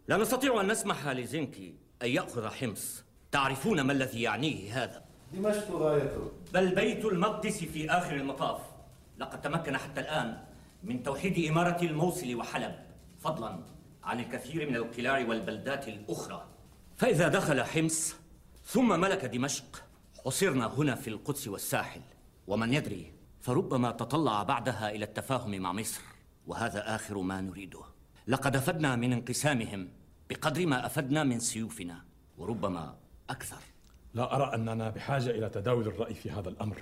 لا 0.07 0.17
نستطيع 0.17 0.61
أن 0.61 0.71
نسمح 0.71 1.07
لزنكي 1.07 1.75
أن 2.01 2.09
يأخذ 2.09 2.47
حمص. 2.47 3.03
تعرفون 3.31 3.81
ما 3.81 3.93
الذي 3.93 4.21
يعنيه 4.21 4.83
هذا؟ 4.83 5.03
دمشق 5.33 5.71
غايته. 5.71 6.31
بل 6.53 6.75
بيت 6.75 7.05
المقدس 7.05 7.63
في 7.63 7.91
آخر 7.91 8.15
المطاف. 8.15 8.61
لقد 9.17 9.41
تمكن 9.41 9.77
حتى 9.77 10.01
الآن 10.01 10.37
من 10.83 11.03
توحيد 11.03 11.51
إمارة 11.51 11.83
الموصل 11.83 12.35
وحلب. 12.35 12.75
فضلا 13.19 13.59
عن 14.03 14.19
الكثير 14.19 14.69
من 14.69 14.75
القلاع 14.75 15.27
والبلدات 15.27 15.87
الأخرى. 15.87 16.47
فإذا 16.95 17.27
دخل 17.27 17.63
حمص 17.63 18.15
ثم 18.65 18.99
ملك 18.99 19.25
دمشق 19.25 19.83
حصرنا 20.25 20.67
هنا 20.67 20.95
في 20.95 21.07
القدس 21.07 21.47
والساحل. 21.47 22.01
ومن 22.47 22.73
يدري 22.73 23.16
فربما 23.47 23.91
تطلع 23.91 24.43
بعدها 24.43 24.91
إلى 24.91 25.05
التفاهم 25.05 25.61
مع 25.61 25.73
مصر. 25.73 26.01
وهذا 26.47 26.95
آخر 26.95 27.21
ما 27.21 27.41
نريده. 27.41 27.79
لقد 28.27 28.55
أفدنا 28.55 28.95
من 28.95 29.13
انقسامهم 29.13 29.89
بقدر 30.29 30.65
ما 30.65 30.85
أفدنا 30.85 31.23
من 31.23 31.39
سيوفنا. 31.39 32.05
وربما 32.37 32.95
أكثر. 33.29 33.57
لا 34.13 34.35
أرى 34.35 34.55
أننا 34.55 34.89
بحاجة 34.89 35.29
إلى 35.29 35.49
تداول 35.49 35.87
الرأي 35.87 36.13
في 36.13 36.31
هذا 36.31 36.49
الأمر. 36.49 36.77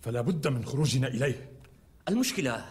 فلا 0.00 0.20
بد 0.20 0.48
من 0.48 0.64
خروجنا 0.64 1.08
إليه. 1.08 1.52
المشكلة 2.08 2.64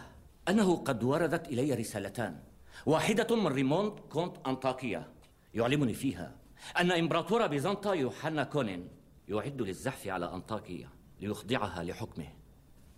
أنه 0.48 0.76
قد 0.76 1.02
وردت 1.02 1.48
إلي 1.48 1.74
رسالتان. 1.74 2.40
واحدة 2.86 3.36
من 3.36 3.46
ريموند 3.46 4.00
كونت 4.00 4.36
أنطاكيا. 4.46 5.12
يعلمني 5.54 5.94
فيها 5.94 6.36
أن 6.80 6.90
إمبراطور 6.92 7.46
بيزنطة 7.46 7.94
يوحنا 7.94 8.44
كونين 8.44 8.88
يعد 9.28 9.62
للزحف 9.62 10.08
على 10.08 10.34
أنطاكيا 10.34 10.88
ليخضعها 11.20 11.82
لحكمه. 11.82 12.43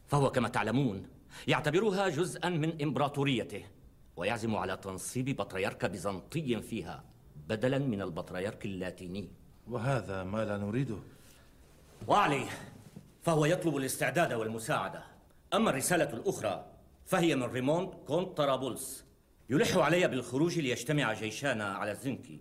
فهو 0.07 0.31
كما 0.31 0.49
تعلمون 0.49 1.09
يعتبرها 1.49 2.09
جزءا 2.09 2.49
من 2.49 2.83
إمبراطوريته 2.83 3.65
ويعزم 4.17 4.57
على 4.57 4.77
تنصيب 4.77 5.37
بطريرك 5.37 5.85
بيزنطي 5.85 6.63
فيها 6.63 7.05
بدلا 7.49 7.79
من 7.79 8.03
البطريرك 8.03 8.65
اللاتيني. 8.65 9.29
وهذا 9.69 10.25
ما 10.25 10.45
لا 10.45 10.57
نريده. 10.57 10.97
وعليه 12.09 12.49
فهو 13.23 13.45
يطلب 13.45 13.77
الاستعداد 13.77 14.33
والمساعدة. 14.33 15.05
أما 15.55 15.71
الرسالة 15.71 16.13
الأخرى 16.13 16.73
فهي 17.05 17.37
من 17.37 17.43
ريموند 17.43 17.89
كونت 17.89 18.37
طرابلس 18.37 19.05
يلح 19.51 19.77
علي 19.77 20.09
بالخروج 20.09 20.59
ليجتمع 20.59 21.13
جيشانا 21.13 21.65
على 21.65 21.91
الزنكي. 21.91 22.41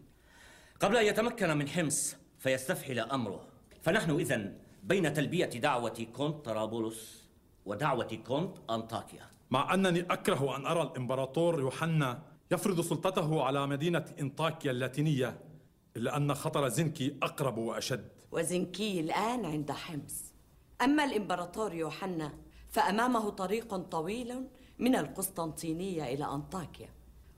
قبل 0.79 0.97
أن 0.97 1.05
يتمكن 1.05 1.57
من 1.57 1.67
حمص 1.69 2.15
فيستفحل 2.39 2.99
أمره. 2.99 3.47
فنحن 3.81 4.11
إذن 4.11 4.57
بين 4.83 5.13
تلبية 5.13 5.45
دعوة 5.45 6.07
كونت 6.13 6.45
طرابلس 6.45 7.24
ودعوة 7.65 8.19
كونت 8.27 8.57
أنطاكيا. 8.69 9.29
مع 9.51 9.73
أنني 9.73 10.01
أكره 10.01 10.55
أن 10.55 10.65
أرى 10.65 10.81
الإمبراطور 10.81 11.59
يوحنا 11.59 12.21
يفرض 12.51 12.81
سلطته 12.81 13.43
على 13.43 13.67
مدينة 13.67 14.05
إنطاكيا 14.19 14.71
اللاتينية 14.71 15.39
إلا 15.97 16.17
أن 16.17 16.33
خطر 16.33 16.67
زنكي 16.67 17.17
أقرب 17.23 17.57
وأشد. 17.57 18.09
وزنكي 18.31 18.99
الآن 18.99 19.45
عند 19.45 19.71
حمص. 19.71 20.33
أما 20.81 21.03
الإمبراطور 21.03 21.73
يوحنا 21.73 22.33
فأمامه 22.69 23.29
طريق 23.29 23.75
طويل 23.75 24.47
من 24.79 24.95
القسطنطينية 24.95 26.03
إلى 26.03 26.25
أنطاكيا. 26.25 26.89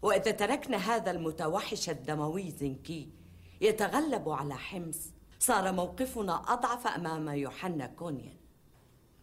وإذا 0.02 0.32
تركنا 0.32 0.78
هذا 0.78 1.12
المتوحش 1.12 1.90
الدموي 1.90 2.52
زنكي 2.52 3.10
يتغلب 3.62 4.30
على 4.30 4.56
حمص 4.56 4.98
صار 5.40 5.72
موقفنا 5.72 6.54
أضعف 6.54 6.88
أمام 6.88 7.30
يوحنا 7.30 7.88
كونيان 7.88 8.38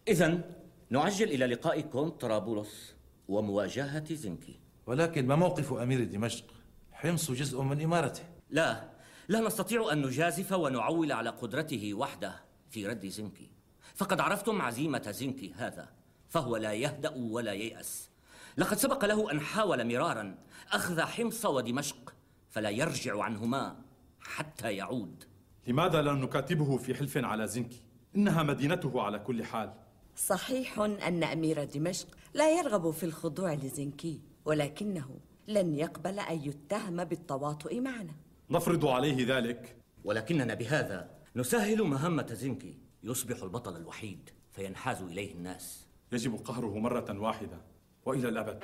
إذا 0.07 0.41
نعجل 0.89 1.31
إلى 1.31 1.45
لقاء 1.45 1.81
كونت 1.81 2.21
طرابلس 2.21 2.95
ومواجهة 3.27 4.13
زنكي. 4.13 4.59
ولكن 4.87 5.27
ما 5.27 5.35
موقف 5.35 5.73
أمير 5.73 6.03
دمشق؟ 6.03 6.45
حمص 6.91 7.31
جزء 7.31 7.61
من 7.61 7.81
إمارته. 7.81 8.23
لا 8.49 8.89
لا 9.27 9.39
نستطيع 9.39 9.91
أن 9.91 10.01
نجازف 10.01 10.51
ونعول 10.51 11.11
على 11.11 11.29
قدرته 11.29 11.93
وحده 11.93 12.35
في 12.69 12.87
رد 12.87 13.07
زنكي. 13.07 13.49
فقد 13.95 14.19
عرفتم 14.19 14.61
عزيمة 14.61 15.11
زنكي 15.11 15.53
هذا 15.57 15.89
فهو 16.29 16.57
لا 16.57 16.73
يهدأ 16.73 17.13
ولا 17.15 17.53
ييأس. 17.53 18.09
لقد 18.57 18.77
سبق 18.77 19.05
له 19.05 19.31
أن 19.31 19.39
حاول 19.39 19.87
مرارا 19.87 20.37
أخذ 20.71 21.01
حمص 21.01 21.45
ودمشق 21.45 22.13
فلا 22.49 22.69
يرجع 22.69 23.23
عنهما 23.23 23.81
حتى 24.19 24.73
يعود. 24.73 25.23
لماذا 25.67 26.01
لا 26.01 26.13
نكاتبه 26.13 26.77
في 26.77 26.95
حلف 26.95 27.17
على 27.17 27.47
زنكي؟ 27.47 27.81
إنها 28.15 28.43
مدينته 28.43 29.01
على 29.01 29.19
كل 29.19 29.43
حال. 29.43 29.73
صحيح 30.15 30.79
أن 30.79 31.23
أمير 31.23 31.63
دمشق 31.63 32.07
لا 32.33 32.59
يرغب 32.59 32.91
في 32.91 33.03
الخضوع 33.05 33.53
لزنكي 33.53 34.21
ولكنه 34.45 35.19
لن 35.47 35.75
يقبل 35.75 36.19
أن 36.19 36.37
يتهم 36.43 37.03
بالتواطؤ 37.03 37.79
معنا. 37.79 38.13
نفرض 38.49 38.85
عليه 38.85 39.37
ذلك. 39.37 39.75
ولكننا 40.03 40.53
بهذا 40.53 41.09
نسهل 41.35 41.83
مهمة 41.83 42.27
زنكي. 42.33 42.77
يصبح 43.03 43.43
البطل 43.43 43.75
الوحيد 43.75 44.29
فينحاز 44.51 45.01
إليه 45.01 45.33
الناس. 45.33 45.87
يجب 46.11 46.35
قهره 46.35 46.79
مرة 46.79 47.19
واحدة 47.19 47.61
وإلى 48.05 48.29
الأبد. 48.29 48.59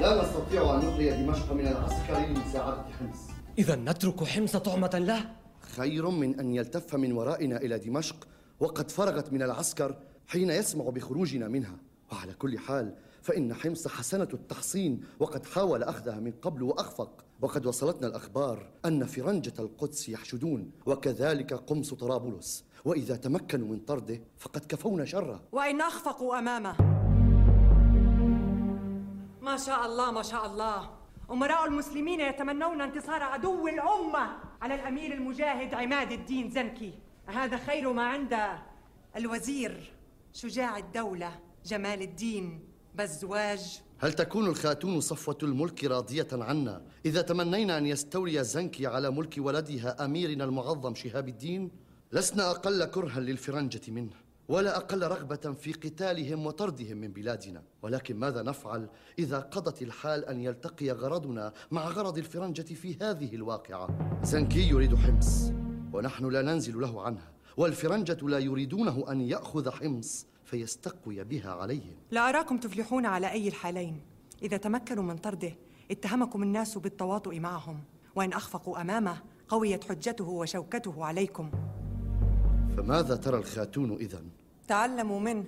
لا 0.00 0.22
نستطيع 0.22 0.74
أن 0.74 0.78
نخلي 0.78 1.10
دمشق 1.10 1.52
من 1.52 1.66
العسكر 1.66 2.18
لمساعدة 2.18 2.84
حمص 2.98 3.37
إذا 3.58 3.76
نترك 3.76 4.24
حمص 4.24 4.56
طعمة 4.56 4.90
له. 4.94 5.36
خير 5.60 6.10
من 6.10 6.40
أن 6.40 6.54
يلتف 6.54 6.94
من 6.94 7.12
ورائنا 7.12 7.56
إلى 7.56 7.78
دمشق 7.78 8.28
وقد 8.60 8.90
فرغت 8.90 9.32
من 9.32 9.42
العسكر 9.42 9.96
حين 10.26 10.50
يسمع 10.50 10.84
بخروجنا 10.84 11.48
منها. 11.48 11.76
وعلى 12.12 12.34
كل 12.34 12.58
حال 12.58 12.94
فإن 13.22 13.54
حمص 13.54 13.88
حسنة 13.88 14.28
التحصين 14.34 15.04
وقد 15.20 15.46
حاول 15.46 15.82
أخذها 15.82 16.20
من 16.20 16.32
قبل 16.32 16.62
وأخفق. 16.62 17.24
وقد 17.40 17.66
وصلتنا 17.66 18.06
الأخبار 18.06 18.70
أن 18.84 19.04
فرنجة 19.04 19.54
القدس 19.58 20.08
يحشدون 20.08 20.70
وكذلك 20.86 21.54
قمص 21.54 21.94
طرابلس. 21.94 22.64
وإذا 22.84 23.16
تمكنوا 23.16 23.68
من 23.68 23.78
طرده 23.78 24.20
فقد 24.38 24.64
كفونا 24.68 25.04
شره. 25.04 25.42
وإن 25.52 25.80
أخفقوا 25.80 26.38
أمامه. 26.38 26.76
ما 29.42 29.56
شاء 29.56 29.86
الله 29.86 30.10
ما 30.10 30.22
شاء 30.22 30.46
الله. 30.46 30.97
أمراء 31.30 31.66
المسلمين 31.66 32.20
يتمنون 32.20 32.80
انتصار 32.80 33.22
عدو 33.22 33.68
الأمة 33.68 34.36
على 34.62 34.74
الأمير 34.74 35.14
المجاهد 35.14 35.74
عماد 35.74 36.12
الدين 36.12 36.50
زنكي. 36.50 36.92
هذا 37.26 37.56
خير 37.56 37.92
ما 37.92 38.02
عند 38.02 38.36
الوزير 39.16 39.92
شجاع 40.32 40.78
الدولة 40.78 41.40
جمال 41.64 42.02
الدين 42.02 42.60
بزواج. 42.94 43.80
هل 43.98 44.12
تكون 44.12 44.46
الخاتون 44.46 45.00
صفوة 45.00 45.38
الملك 45.42 45.84
راضية 45.84 46.28
عنا 46.32 46.82
إذا 47.06 47.22
تمنينا 47.22 47.78
أن 47.78 47.86
يستولي 47.86 48.44
زنكي 48.44 48.86
على 48.86 49.10
ملك 49.10 49.34
ولدها 49.38 50.04
أميرنا 50.04 50.44
المعظم 50.44 50.94
شهاب 50.94 51.28
الدين؟ 51.28 51.70
لسنا 52.12 52.50
أقل 52.50 52.84
كرها 52.84 53.20
للفرنجة 53.20 53.90
منه. 53.90 54.27
ولا 54.48 54.76
أقل 54.76 55.02
رغبة 55.02 55.52
في 55.52 55.72
قتالهم 55.72 56.46
وطردهم 56.46 56.96
من 56.96 57.12
بلادنا. 57.12 57.62
ولكن 57.82 58.16
ماذا 58.16 58.42
نفعل 58.42 58.88
إذا 59.18 59.38
قضت 59.38 59.82
الحال 59.82 60.24
أن 60.24 60.40
يلتقي 60.40 60.90
غرضنا 60.90 61.52
مع 61.70 61.88
غرض 61.88 62.18
الفرنجة 62.18 62.62
في 62.74 62.96
هذه 63.02 63.34
الواقعة؟ 63.34 63.88
زنكي 64.22 64.68
يريد 64.68 64.94
حمص 64.94 65.52
ونحن 65.92 66.28
لا 66.28 66.42
ننزل 66.42 66.80
له 66.80 67.02
عنها 67.02 67.32
والفرنجة 67.56 68.18
لا 68.22 68.38
يريدونه 68.38 69.04
أن 69.12 69.20
يأخذ 69.20 69.70
حمص 69.70 70.26
فيستقوي 70.44 71.24
بها 71.24 71.50
عليهم. 71.50 71.96
لا 72.10 72.28
أراكم 72.28 72.58
تفلحون 72.58 73.06
على 73.06 73.30
أي 73.30 73.48
الحالين. 73.48 74.00
إذا 74.42 74.56
تمكنوا 74.56 75.04
من 75.04 75.16
طرده 75.16 75.52
اتهمكم 75.90 76.42
الناس 76.42 76.78
بالتواطؤ 76.78 77.34
معهم. 77.34 77.80
وإن 78.16 78.32
أخفقوا 78.32 78.80
أمامه 78.80 79.22
قويت 79.48 79.84
حجته 79.84 80.28
وشوكته 80.28 81.04
عليكم. 81.04 81.50
فماذا 82.76 83.16
ترى 83.16 83.38
الخاتون 83.38 83.92
إذن؟ 83.92 84.37
تعلموا 84.68 85.20
منه. 85.20 85.44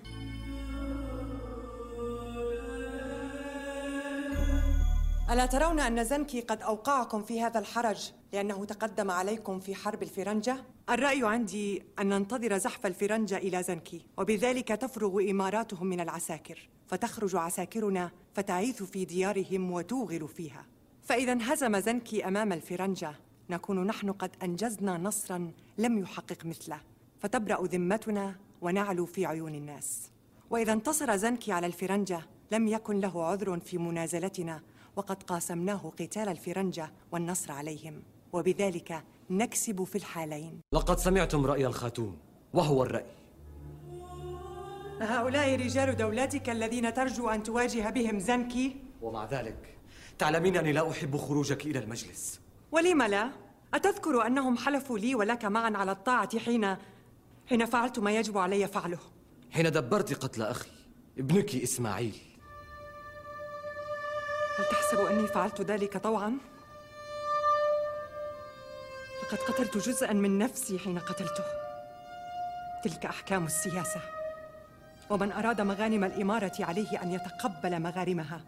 ألا 5.31 5.47
ترون 5.47 5.81
أن 5.81 6.05
زنكي 6.05 6.41
قد 6.41 6.63
أوقعكم 6.63 7.23
في 7.23 7.43
هذا 7.43 7.59
الحرج 7.59 8.13
لأنه 8.33 8.65
تقدم 8.65 9.11
عليكم 9.11 9.61
في 9.61 9.75
حرب 9.75 10.03
الفرنجة؟ 10.03 10.57
الرأي 10.91 11.27
عندي 11.27 11.83
أن 11.99 12.09
ننتظر 12.09 12.59
زحف 12.59 12.87
الفرنجة 12.87 13.37
إلى 13.37 13.63
زنكي 13.63 14.07
وبذلك 14.19 14.69
تفرغ 14.69 15.31
إماراتهم 15.31 15.87
من 15.87 16.01
العساكر 16.01 16.69
فتخرج 16.87 17.37
عساكرنا 17.37 18.11
فتعيث 18.35 18.83
في 18.83 19.05
ديارهم 19.05 19.71
وتوغل 19.71 20.29
فيها. 20.29 20.67
فإذا 21.03 21.33
انهزم 21.33 21.81
زنكي 21.81 22.29
أمام 22.29 22.53
الفرنجة 22.53 23.15
نكون 23.51 23.87
نحن 23.87 24.13
قد 24.13 24.31
أنجزنا 24.43 24.99
نصرا 24.99 25.53
لم 25.79 25.99
يحقق 25.99 26.47
مثله. 26.47 26.81
فتبرأ 27.21 27.67
ذمتنا 27.67 28.35
ونعلو 28.63 29.07
في 29.07 29.27
عيون 29.27 29.55
الناس. 29.55 30.11
وإذا 30.51 30.73
انتصر 30.73 31.17
زنكي 31.17 31.53
على 31.53 31.67
الفرنجة 31.67 32.21
لم 32.53 32.69
يكن 32.69 33.01
له 33.01 33.25
عذر 33.25 33.61
في 33.61 33.79
منازلتنا 33.79 34.63
وقد 34.97 35.23
قاسمناه 35.23 35.93
قتال 35.99 36.29
الفرنجة 36.29 36.93
والنصر 37.13 37.53
عليهم. 37.53 38.03
وبذلك 38.33 39.05
نكسب 39.31 39.85
في 39.85 39.97
الحالين. 39.97 40.61
لقد 40.75 40.99
سمعتم 40.99 41.47
رأي 41.47 41.67
الخاتون 41.67 42.19
وهو 42.55 42.83
الرأي. 42.83 43.07
هؤلاء 45.01 45.57
رجال 45.57 45.97
دولتك 45.97 46.51
الذين 46.51 46.95
ترجو 46.95 47.29
أن 47.29 47.43
تواجه 47.43 47.91
بهم 47.91 48.19
زنكي؟ 48.19 48.77
ومع 49.03 49.25
ذلك 49.25 49.79
تعلمين 50.19 50.57
أني 50.57 50.73
لا 50.73 50.91
أحب 50.91 51.17
خروجك 51.17 51.67
إلى 51.67 51.79
المجلس. 51.79 52.41
ولم 52.73 53.03
لا؟ 53.03 53.31
أتذكر 53.75 54.27
أنهم 54.27 54.57
حلفوا 54.57 54.99
لي 54.99 55.15
ولك 55.15 55.45
معا 55.45 55.77
على 55.77 55.93
الطاعة 55.93 56.39
حين 56.39 56.77
حين 57.51 57.67
فعلت 57.67 57.99
ما 57.99 58.11
يجب 58.13 58.39
علي 58.39 58.69
فعله. 58.69 58.99
حين 59.51 59.73
دبرت 59.73 60.25
قتل 60.25 60.43
أخي 60.43 60.69
ابنك 61.19 61.55
إسماعيل. 61.55 62.19
هل 64.59 64.65
تحسب 64.65 64.99
أني 64.99 65.27
فعلت 65.27 65.61
ذلك 65.61 65.97
طوعا؟ 65.97 66.39
لقد 69.23 69.39
قتلت 69.39 69.77
جزءا 69.77 70.13
من 70.13 70.39
نفسي 70.39 70.79
حين 70.79 70.99
قتلته. 70.99 71.45
تلك 72.85 73.07
أحكام 73.07 73.47
السياسة. 73.47 74.01
ومن 75.11 75.33
أراد 75.33 75.61
مغانم 75.61 76.05
الإمارة 76.05 76.57
عليه 76.61 77.03
أن 77.03 77.13
يتقبل 77.13 77.81
مغارمها 77.81 78.41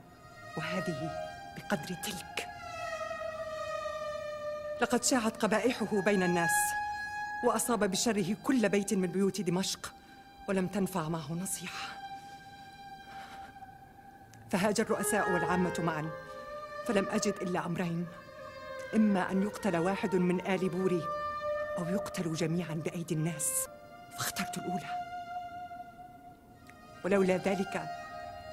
وهذه 0.57 1.11
بقدر 1.57 1.95
تلك. 2.05 2.47
لقد 4.81 5.05
شاعت 5.05 5.37
قبائحه 5.37 6.03
بين 6.05 6.23
الناس. 6.23 6.82
وأصاب 7.45 7.85
بشره 7.85 8.37
كل 8.45 8.69
بيت 8.69 8.95
من 8.95 9.07
بيوت 9.07 9.41
دمشق 9.41 9.95
ولم 10.49 10.67
تنفع 10.67 11.09
معه 11.09 11.33
نصيحة. 11.33 11.89
فهاج 14.51 14.81
الرؤساء 14.81 15.33
والعامة 15.33 15.75
معا 15.79 16.11
فلم 16.87 17.07
أجد 17.11 17.35
إلا 17.43 17.67
أمرين. 17.67 18.07
إما 18.95 19.31
أن 19.31 19.43
يقتل 19.43 19.77
واحد 19.77 20.17
من 20.17 20.47
آل 20.47 20.69
بوري 20.69 21.03
أو 21.79 21.85
يقتلوا 21.85 22.35
جميعا 22.35 22.75
بأيدي 22.75 23.15
الناس. 23.15 23.51
فاخترت 24.13 24.59
الأولى. 24.59 24.91
ولولا 27.05 27.37
ذلك 27.37 27.83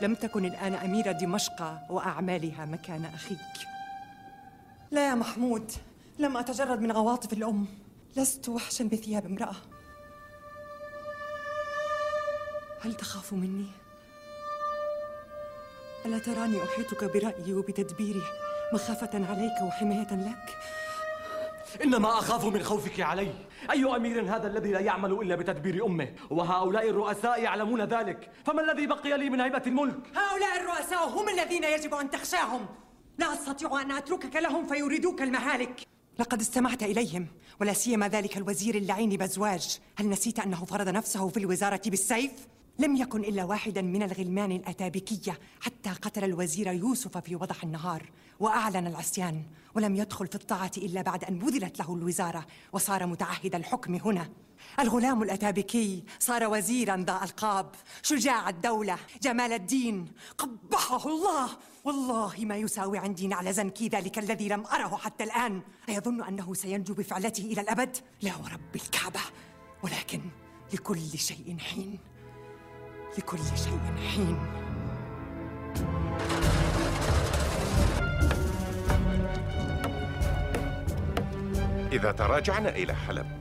لم 0.01 0.15
تكن 0.15 0.45
الآن 0.45 0.73
أميرة 0.73 1.11
دمشق 1.11 1.79
وأعمالها 1.89 2.65
مكان 2.65 3.05
أخيك. 3.05 3.67
لا 4.91 5.09
يا 5.09 5.15
محمود 5.15 5.71
لم 6.19 6.37
أتجرد 6.37 6.81
من 6.81 6.91
عواطف 6.91 7.33
الأم. 7.33 7.67
لست 8.15 8.49
وحشا 8.49 8.83
بثياب 8.83 9.25
امرأة. 9.25 9.55
هل 12.81 12.93
تخاف 12.93 13.33
مني؟ 13.33 13.67
ألا 16.05 16.19
تراني 16.19 16.63
أحيطك 16.63 17.03
برأيي 17.03 17.53
وبتدبيري 17.53 18.23
مخافة 18.73 19.09
عليك 19.13 19.61
وحماية 19.61 20.11
لك؟ 20.11 20.57
إنما 21.83 22.09
أخاف 22.09 22.45
من 22.45 22.63
خوفك 22.63 22.99
علي. 22.99 23.33
أي 23.71 23.95
أمير 23.95 24.35
هذا 24.35 24.47
الذي 24.47 24.71
لا 24.71 24.79
يعمل 24.79 25.11
إلا 25.11 25.35
بتدبير 25.35 25.85
أمه؟ 25.85 26.13
وهؤلاء 26.29 26.89
الرؤساء 26.89 27.41
يعلمون 27.41 27.81
ذلك. 27.81 28.31
فما 28.45 28.61
الذي 28.61 28.87
بقي 28.87 29.17
لي 29.17 29.29
من 29.29 29.41
هيبة 29.41 29.63
الملك؟ 29.67 29.95
هؤلاء 30.15 30.59
الرؤساء 30.61 31.07
هم 31.07 31.29
الذين 31.29 31.63
يجب 31.63 31.93
أن 31.93 32.09
تخشاهم. 32.09 32.65
لا 33.17 33.33
أستطيع 33.33 33.81
أن 33.81 33.91
أتركك 33.91 34.35
لهم 34.35 34.67
فيريدوك 34.67 35.21
المهالك. 35.21 35.87
لقد 36.19 36.41
استمعت 36.41 36.83
إليهم 36.83 37.27
ولا 37.61 37.73
سيما 37.73 38.07
ذلك 38.07 38.37
الوزير 38.37 38.75
اللعين 38.75 39.09
بزواج 39.09 39.79
هل 39.95 40.09
نسيت 40.09 40.39
أنه 40.39 40.65
فرض 40.65 40.89
نفسه 40.89 41.29
في 41.29 41.37
الوزارة 41.37 41.81
بالسيف؟ 41.85 42.31
لم 42.79 42.95
يكن 42.95 43.19
إلا 43.19 43.43
واحدا 43.43 43.81
من 43.81 44.03
الغلمان 44.03 44.51
الأتابكية 44.51 45.39
حتى 45.61 45.89
قتل 45.89 46.23
الوزير 46.23 46.67
يوسف 46.67 47.17
في 47.17 47.35
وضح 47.35 47.63
النهار 47.63 48.09
وأعلن 48.39 48.87
العصيان 48.87 49.43
ولم 49.75 49.95
يدخل 49.95 50.27
في 50.27 50.35
الطاعة 50.35 50.71
إلا 50.77 51.01
بعد 51.01 51.23
أن 51.23 51.39
بذلت 51.39 51.79
له 51.79 51.95
الوزارة 51.95 52.45
وصار 52.73 53.05
متعهد 53.05 53.55
الحكم 53.55 53.95
هنا. 53.95 54.29
الغلام 54.79 55.23
الأتابكي 55.23 56.03
صار 56.19 56.47
وزيرا 56.47 56.97
ذا 56.97 57.19
ألقاب 57.23 57.71
شجاع 58.03 58.49
الدولة 58.49 58.97
جمال 59.21 59.53
الدين 59.53 60.11
قبحه 60.37 61.07
الله. 61.07 61.49
والله 61.83 62.35
ما 62.39 62.57
يساوي 62.57 62.97
عندي 62.97 63.27
نعل 63.27 63.53
زنكي 63.53 63.87
ذلك 63.87 64.19
الذي 64.19 64.47
لم 64.47 64.65
أره 64.65 64.97
حتى 64.97 65.23
الآن. 65.23 65.61
أيظن 65.89 66.23
أنه 66.23 66.53
سينجو 66.53 66.93
بفعلته 66.93 67.43
إلى 67.43 67.61
الأبد؟ 67.61 67.97
لا 68.21 68.35
ورب 68.35 68.75
الكعبة 68.75 69.21
ولكن 69.83 70.21
لكل 70.73 71.17
شيء 71.17 71.57
حين. 71.59 71.99
لكل 73.17 73.37
شيء 73.37 73.79
حين. 74.09 74.39
إذا 81.91 82.11
تراجعنا 82.11 82.69
إلى 82.69 82.93
حلب 82.93 83.39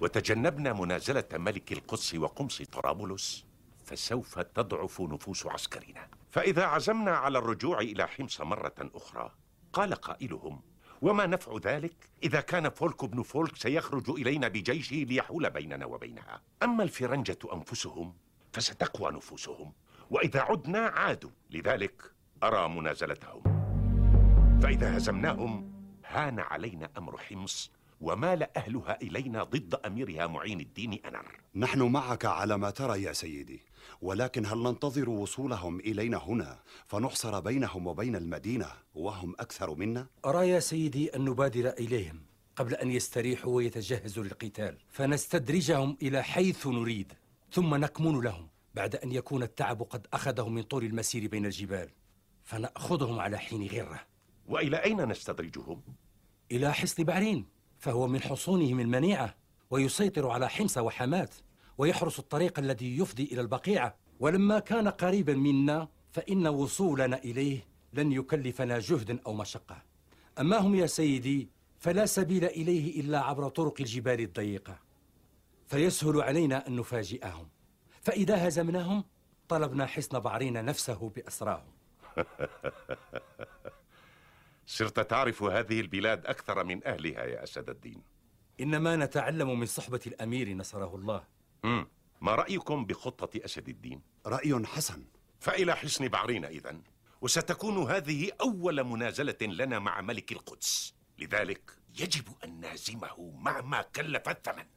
وتجنبنا 0.00 0.72
منازلة 0.72 1.24
ملك 1.32 1.72
القدس 1.72 2.14
وقمص 2.14 2.62
طرابلس 2.62 3.44
فسوف 3.84 4.38
تضعف 4.38 5.00
نفوس 5.00 5.46
عسكرنا. 5.46 6.08
فإذا 6.30 6.64
عزمنا 6.64 7.10
على 7.10 7.38
الرجوع 7.38 7.78
إلى 7.78 8.08
حمص 8.08 8.40
مرة 8.40 8.74
أخرى 8.94 9.30
قال 9.72 9.94
قائلهم 9.94 10.60
وما 11.02 11.26
نفع 11.26 11.56
ذلك؟ 11.64 11.94
إذا 12.22 12.40
كان 12.40 12.70
فولك 12.70 13.04
بن 13.04 13.22
فولك 13.22 13.56
سيخرج 13.56 14.10
إلينا 14.10 14.48
بجيشه 14.48 14.96
ليحول 14.96 15.50
بيننا 15.50 15.86
وبينها. 15.86 16.40
أما 16.62 16.82
الفرنجة 16.82 17.38
أنفسهم 17.52 18.14
فستقوى 18.54 19.12
نفوسهم. 19.12 19.72
وإذا 20.10 20.40
عدنا 20.40 20.78
عادوا. 20.78 21.30
لذلك 21.50 22.02
أرى 22.42 22.68
منازلتهم. 22.68 23.42
فإذا 24.62 24.96
هزمناهم 24.96 25.72
هان 26.06 26.40
علينا 26.40 26.90
أمر 26.98 27.18
حمص 27.18 27.70
ومال 28.00 28.56
أهلها 28.56 28.98
إلينا 29.02 29.42
ضد 29.44 29.74
أميرها 29.74 30.26
معين 30.26 30.60
الدين 30.60 30.92
أنر. 30.92 31.40
نحن 31.54 31.82
معك 31.82 32.24
على 32.24 32.58
ما 32.58 32.70
ترى 32.70 33.02
يا 33.02 33.12
سيدي 33.12 33.60
ولكن 34.02 34.46
هل 34.46 34.58
ننتظر 34.58 35.10
وصولهم 35.10 35.80
إلينا 35.80 36.16
هنا 36.16 36.58
فنحصر 36.86 37.40
بينهم 37.40 37.86
وبين 37.86 38.16
المدينة 38.16 38.66
وهم 38.94 39.34
أكثر 39.38 39.74
منا؟ 39.74 40.06
أرى 40.24 40.48
يا 40.48 40.60
سيدي 40.60 41.16
أن 41.16 41.24
نبادر 41.24 41.68
إليهم 41.68 42.20
قبل 42.56 42.74
أن 42.74 42.90
يستريحوا 42.90 43.52
ويتجهزوا 43.52 44.24
للقتال 44.24 44.78
فنستدرجهم 44.88 45.96
إلى 46.02 46.22
حيث 46.22 46.66
نريد. 46.66 47.12
ثم 47.54 47.74
نكمن 47.74 48.20
لهم 48.20 48.48
بعد 48.74 48.96
أن 48.96 49.12
يكون 49.12 49.42
التعب 49.42 49.82
قد 49.82 50.06
أخذهم 50.12 50.54
من 50.54 50.62
طول 50.62 50.84
المسير 50.84 51.28
بين 51.28 51.46
الجبال 51.46 51.88
فنأخذهم 52.44 53.20
على 53.20 53.38
حين 53.38 53.66
غرة. 53.66 54.00
وإلى 54.48 54.76
أين 54.76 55.08
نستدرجهم؟ 55.08 55.82
إلى 56.52 56.74
حصن 56.74 57.04
بعرين 57.04 57.46
فهو 57.78 58.06
من 58.06 58.22
حصونهم 58.22 58.80
المنيعة 58.80 59.34
ويسيطر 59.70 60.30
على 60.30 60.48
حمص 60.48 60.78
وحمات 60.78 61.34
ويحرس 61.78 62.18
الطريق 62.18 62.58
الذي 62.58 62.98
يفضي 62.98 63.24
إلى 63.24 63.40
البقيعة 63.40 63.94
ولما 64.20 64.58
كان 64.58 64.88
قريبا 64.88 65.34
منا 65.34 65.88
فإن 66.12 66.46
وصولنا 66.46 67.18
إليه 67.18 67.66
لن 67.92 68.12
يكلفنا 68.12 68.78
جهدا 68.78 69.18
أو 69.26 69.34
مشقة. 69.34 69.82
أما 70.40 70.56
هم 70.56 70.74
يا 70.74 70.86
سيدي 70.86 71.48
فلا 71.78 72.06
سبيل 72.06 72.44
إليه 72.44 73.00
إلا 73.00 73.20
عبر 73.20 73.48
طرق 73.48 73.74
الجبال 73.80 74.20
الضيقة. 74.20 74.78
فيسهل 75.74 76.20
علينا 76.20 76.66
أن 76.66 76.76
نفاجئهم. 76.76 77.48
فإذا 78.02 78.48
هزمناهم 78.48 79.04
طلبنا 79.48 79.86
حصن 79.86 80.18
بعرين 80.20 80.64
نفسه 80.64 81.08
بأسراهم 81.08 81.72
صرت 84.66 85.00
تعرف 85.10 85.42
هذه 85.42 85.80
البلاد 85.80 86.26
أكثر 86.26 86.64
من 86.64 86.86
أهلها 86.86 87.24
يا 87.24 87.42
أسد 87.42 87.70
الدين. 87.70 88.02
إنما 88.60 88.96
نتعلم 88.96 89.60
من 89.60 89.66
صحبة 89.66 90.00
الأمير 90.06 90.54
نصره 90.54 90.94
الله. 90.96 91.24
مم. 91.64 91.86
ما 92.20 92.34
رأيكم 92.34 92.84
بخطة 92.84 93.44
أسد 93.44 93.68
الدين؟ 93.68 94.02
رأي 94.26 94.66
حسن. 94.66 95.04
فإلى 95.40 95.76
حصن 95.76 96.08
بعرين 96.08 96.44
إذن 96.44 96.82
وستكون 97.20 97.90
هذه 97.90 98.30
أول 98.40 98.84
منازلة 98.84 99.38
لنا 99.42 99.78
مع 99.78 100.00
ملك 100.00 100.32
القدس. 100.32 100.94
لذلك 101.18 101.70
يجب 102.00 102.24
أن 102.44 102.60
نهزمه 102.60 103.32
مهما 103.36 103.82
كلف 103.82 104.28
الثمن. 104.28 104.73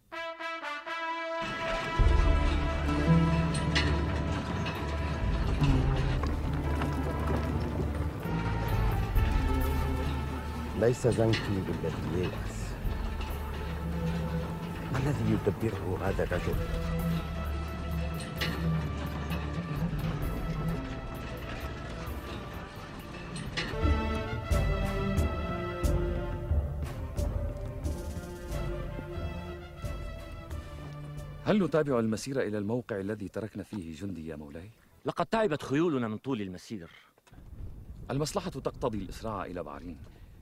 ليس 10.80 11.08
زنكي 11.08 11.40
بالذي 11.68 12.18
ييأس 12.18 12.58
ما 14.94 15.00
الذي 15.00 15.32
يدبره 15.32 16.00
هذا 16.06 16.24
الرجل؟ 16.24 16.97
هل 31.48 31.64
نتابع 31.64 32.00
المسير 32.00 32.42
إلى 32.42 32.58
الموقع 32.58 33.00
الذي 33.00 33.28
تركنا 33.28 33.64
فيه 33.64 33.96
جندي 33.96 34.28
يا 34.28 34.36
مولاي؟ 34.36 34.70
لقد 35.06 35.26
تعبت 35.26 35.64
خيولنا 35.64 36.08
من 36.08 36.18
طول 36.18 36.42
المسير. 36.42 36.90
المصلحة 38.12 38.50
تقتضي 38.50 38.98
الإسراع 38.98 39.46
إلى 39.46 39.64
بعرين 39.64 39.98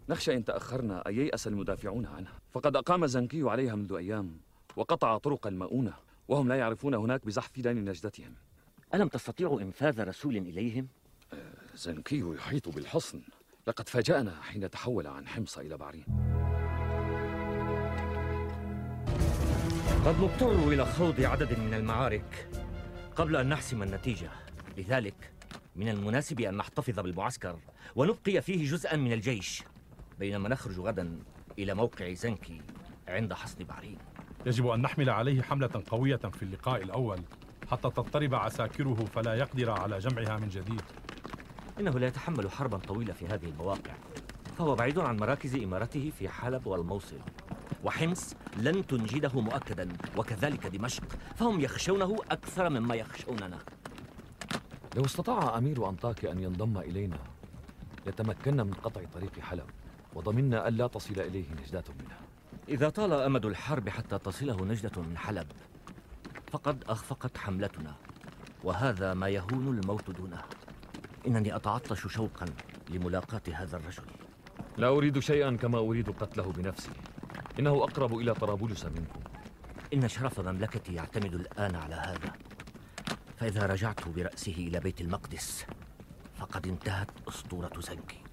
نخشى 0.09 0.33
إن 0.33 0.45
تأخرنا 0.45 1.07
أن 1.07 1.15
ييأس 1.15 1.47
المدافعون 1.47 2.05
عنها. 2.05 2.39
فقد 2.51 2.75
أقام 2.75 3.05
زنكي 3.05 3.41
عليها 3.41 3.75
منذ 3.75 3.93
أيام 3.93 4.37
وقطع 4.75 5.17
طرق 5.17 5.47
المؤونة 5.47 5.93
وهم 6.27 6.47
لا 6.47 6.55
يعرفون 6.55 6.93
هناك 6.93 7.25
بزحف 7.25 7.59
دان 7.59 7.85
نجدتهم. 7.85 8.33
ألم 8.93 9.07
تستطيعوا 9.07 9.61
إنفاذ 9.61 10.03
رسول 10.03 10.37
إليهم؟ 10.37 10.87
زنكي 11.75 12.19
يحيط 12.19 12.69
بالحصن. 12.69 13.21
لقد 13.67 13.89
فاجأنا 13.89 14.41
حين 14.41 14.69
تحول 14.69 15.07
عن 15.07 15.27
حمص 15.27 15.57
إلى 15.57 15.77
بعرين 15.77 16.24
قد 20.05 20.21
نضطر 20.21 20.67
إلى 20.67 20.85
خوض 20.85 21.21
عدد 21.21 21.59
من 21.59 21.73
المعارك 21.73 22.49
قبل 23.15 23.35
أن 23.35 23.49
نحسم 23.49 23.83
النتيجة. 23.83 24.29
لذلك 24.77 25.31
من 25.75 25.89
المناسب 25.89 26.39
أن 26.39 26.57
نحتفظ 26.57 26.99
بالمعسكر 26.99 27.59
ونبقي 27.95 28.41
فيه 28.41 28.71
جزءا 28.71 28.95
من 28.95 29.13
الجيش 29.13 29.63
بينما 30.19 30.49
نخرج 30.49 30.79
غدا 30.79 31.19
إلى 31.59 31.73
موقع 31.73 32.13
زنكي 32.13 32.61
عند 33.07 33.33
حصن 33.33 33.63
بعرين 33.63 33.97
يجب 34.45 34.67
أن 34.67 34.81
نحمل 34.81 35.09
عليه 35.09 35.41
حملة 35.41 35.83
قوية 35.87 36.15
في 36.15 36.43
اللقاء 36.43 36.83
الأول 36.83 37.19
حتى 37.71 37.89
تضطرب 37.89 38.35
عساكره 38.35 39.05
فلا 39.15 39.35
يقدر 39.35 39.71
على 39.71 39.99
جمعها 39.99 40.37
من 40.37 40.49
جديد. 40.49 40.81
إنه 41.79 41.91
لا 41.91 42.07
يتحمل 42.07 42.51
حربا 42.51 42.77
طويلة 42.77 43.13
في 43.13 43.27
هذه 43.27 43.45
المواقع 43.45 43.93
فهو 44.57 44.75
بعيد 44.75 44.99
عن 44.99 45.17
مراكز 45.17 45.55
إمارته 45.55 46.11
في 46.19 46.29
حلب 46.29 46.67
والموصل. 46.67 47.19
وحمص 47.85 48.33
لن 48.57 48.87
تنجده 48.87 49.41
مؤكدا 49.41 49.87
وكذلك 50.17 50.67
دمشق 50.67 51.03
فهم 51.35 51.61
يخشونه 51.61 52.15
أكثر 52.31 52.69
مما 52.69 52.95
يخشوننا. 52.95 53.59
لو 54.95 55.05
استطاع 55.05 55.57
أمير 55.57 55.89
أنطاكيا 55.89 56.31
أن 56.31 56.39
ينضم 56.39 56.77
إلينا 56.77 57.19
لتمكنا 58.07 58.63
من 58.63 58.73
قطع 58.73 59.01
طريق 59.13 59.39
حلب 59.39 59.65
وضمنا 60.15 60.67
ألا 60.67 60.87
تصل 60.87 61.19
إليه 61.19 61.45
نجدة 61.61 61.83
منها. 61.99 62.19
إذا 62.69 62.89
طال 62.89 63.13
أمد 63.13 63.45
الحرب 63.45 63.89
حتى 63.89 64.17
تصله 64.17 64.65
نجدة 64.65 65.01
من 65.01 65.17
حلب 65.17 65.47
فقد 66.51 66.83
أخفقت 66.89 67.37
حملتنا 67.37 67.95
وهذا 68.63 69.13
ما 69.13 69.29
يهون 69.29 69.79
الموت 69.79 70.09
دونه. 70.09 70.41
إنني 71.27 71.55
أتعطش 71.55 72.07
شوقا 72.07 72.45
لملاقاة 72.89 73.41
هذا 73.53 73.77
الرجل. 73.77 74.03
لا 74.77 74.87
أريد 74.87 75.19
شيئا 75.19 75.55
كما 75.55 75.79
أريد 75.79 76.09
قتله 76.09 76.51
بنفسي. 76.51 76.89
إنه 77.59 77.83
أقرب 77.83 78.17
إلى 78.17 78.33
طرابلس 78.33 78.85
منكم. 78.85 79.19
إن 79.93 80.07
شرف 80.07 80.39
مملكتي 80.39 80.93
يعتمد 80.93 81.33
الآن 81.33 81.75
على 81.75 81.95
هذا. 81.95 82.33
فإذا 83.37 83.65
رجعت 83.65 84.07
برأسه 84.07 84.55
إلى 84.57 84.79
بيت 84.79 85.01
المقدس 85.01 85.65
فقد 86.39 86.67
انتهت 86.67 87.11
أسطورة 87.27 87.79
زنكي. 87.79 88.24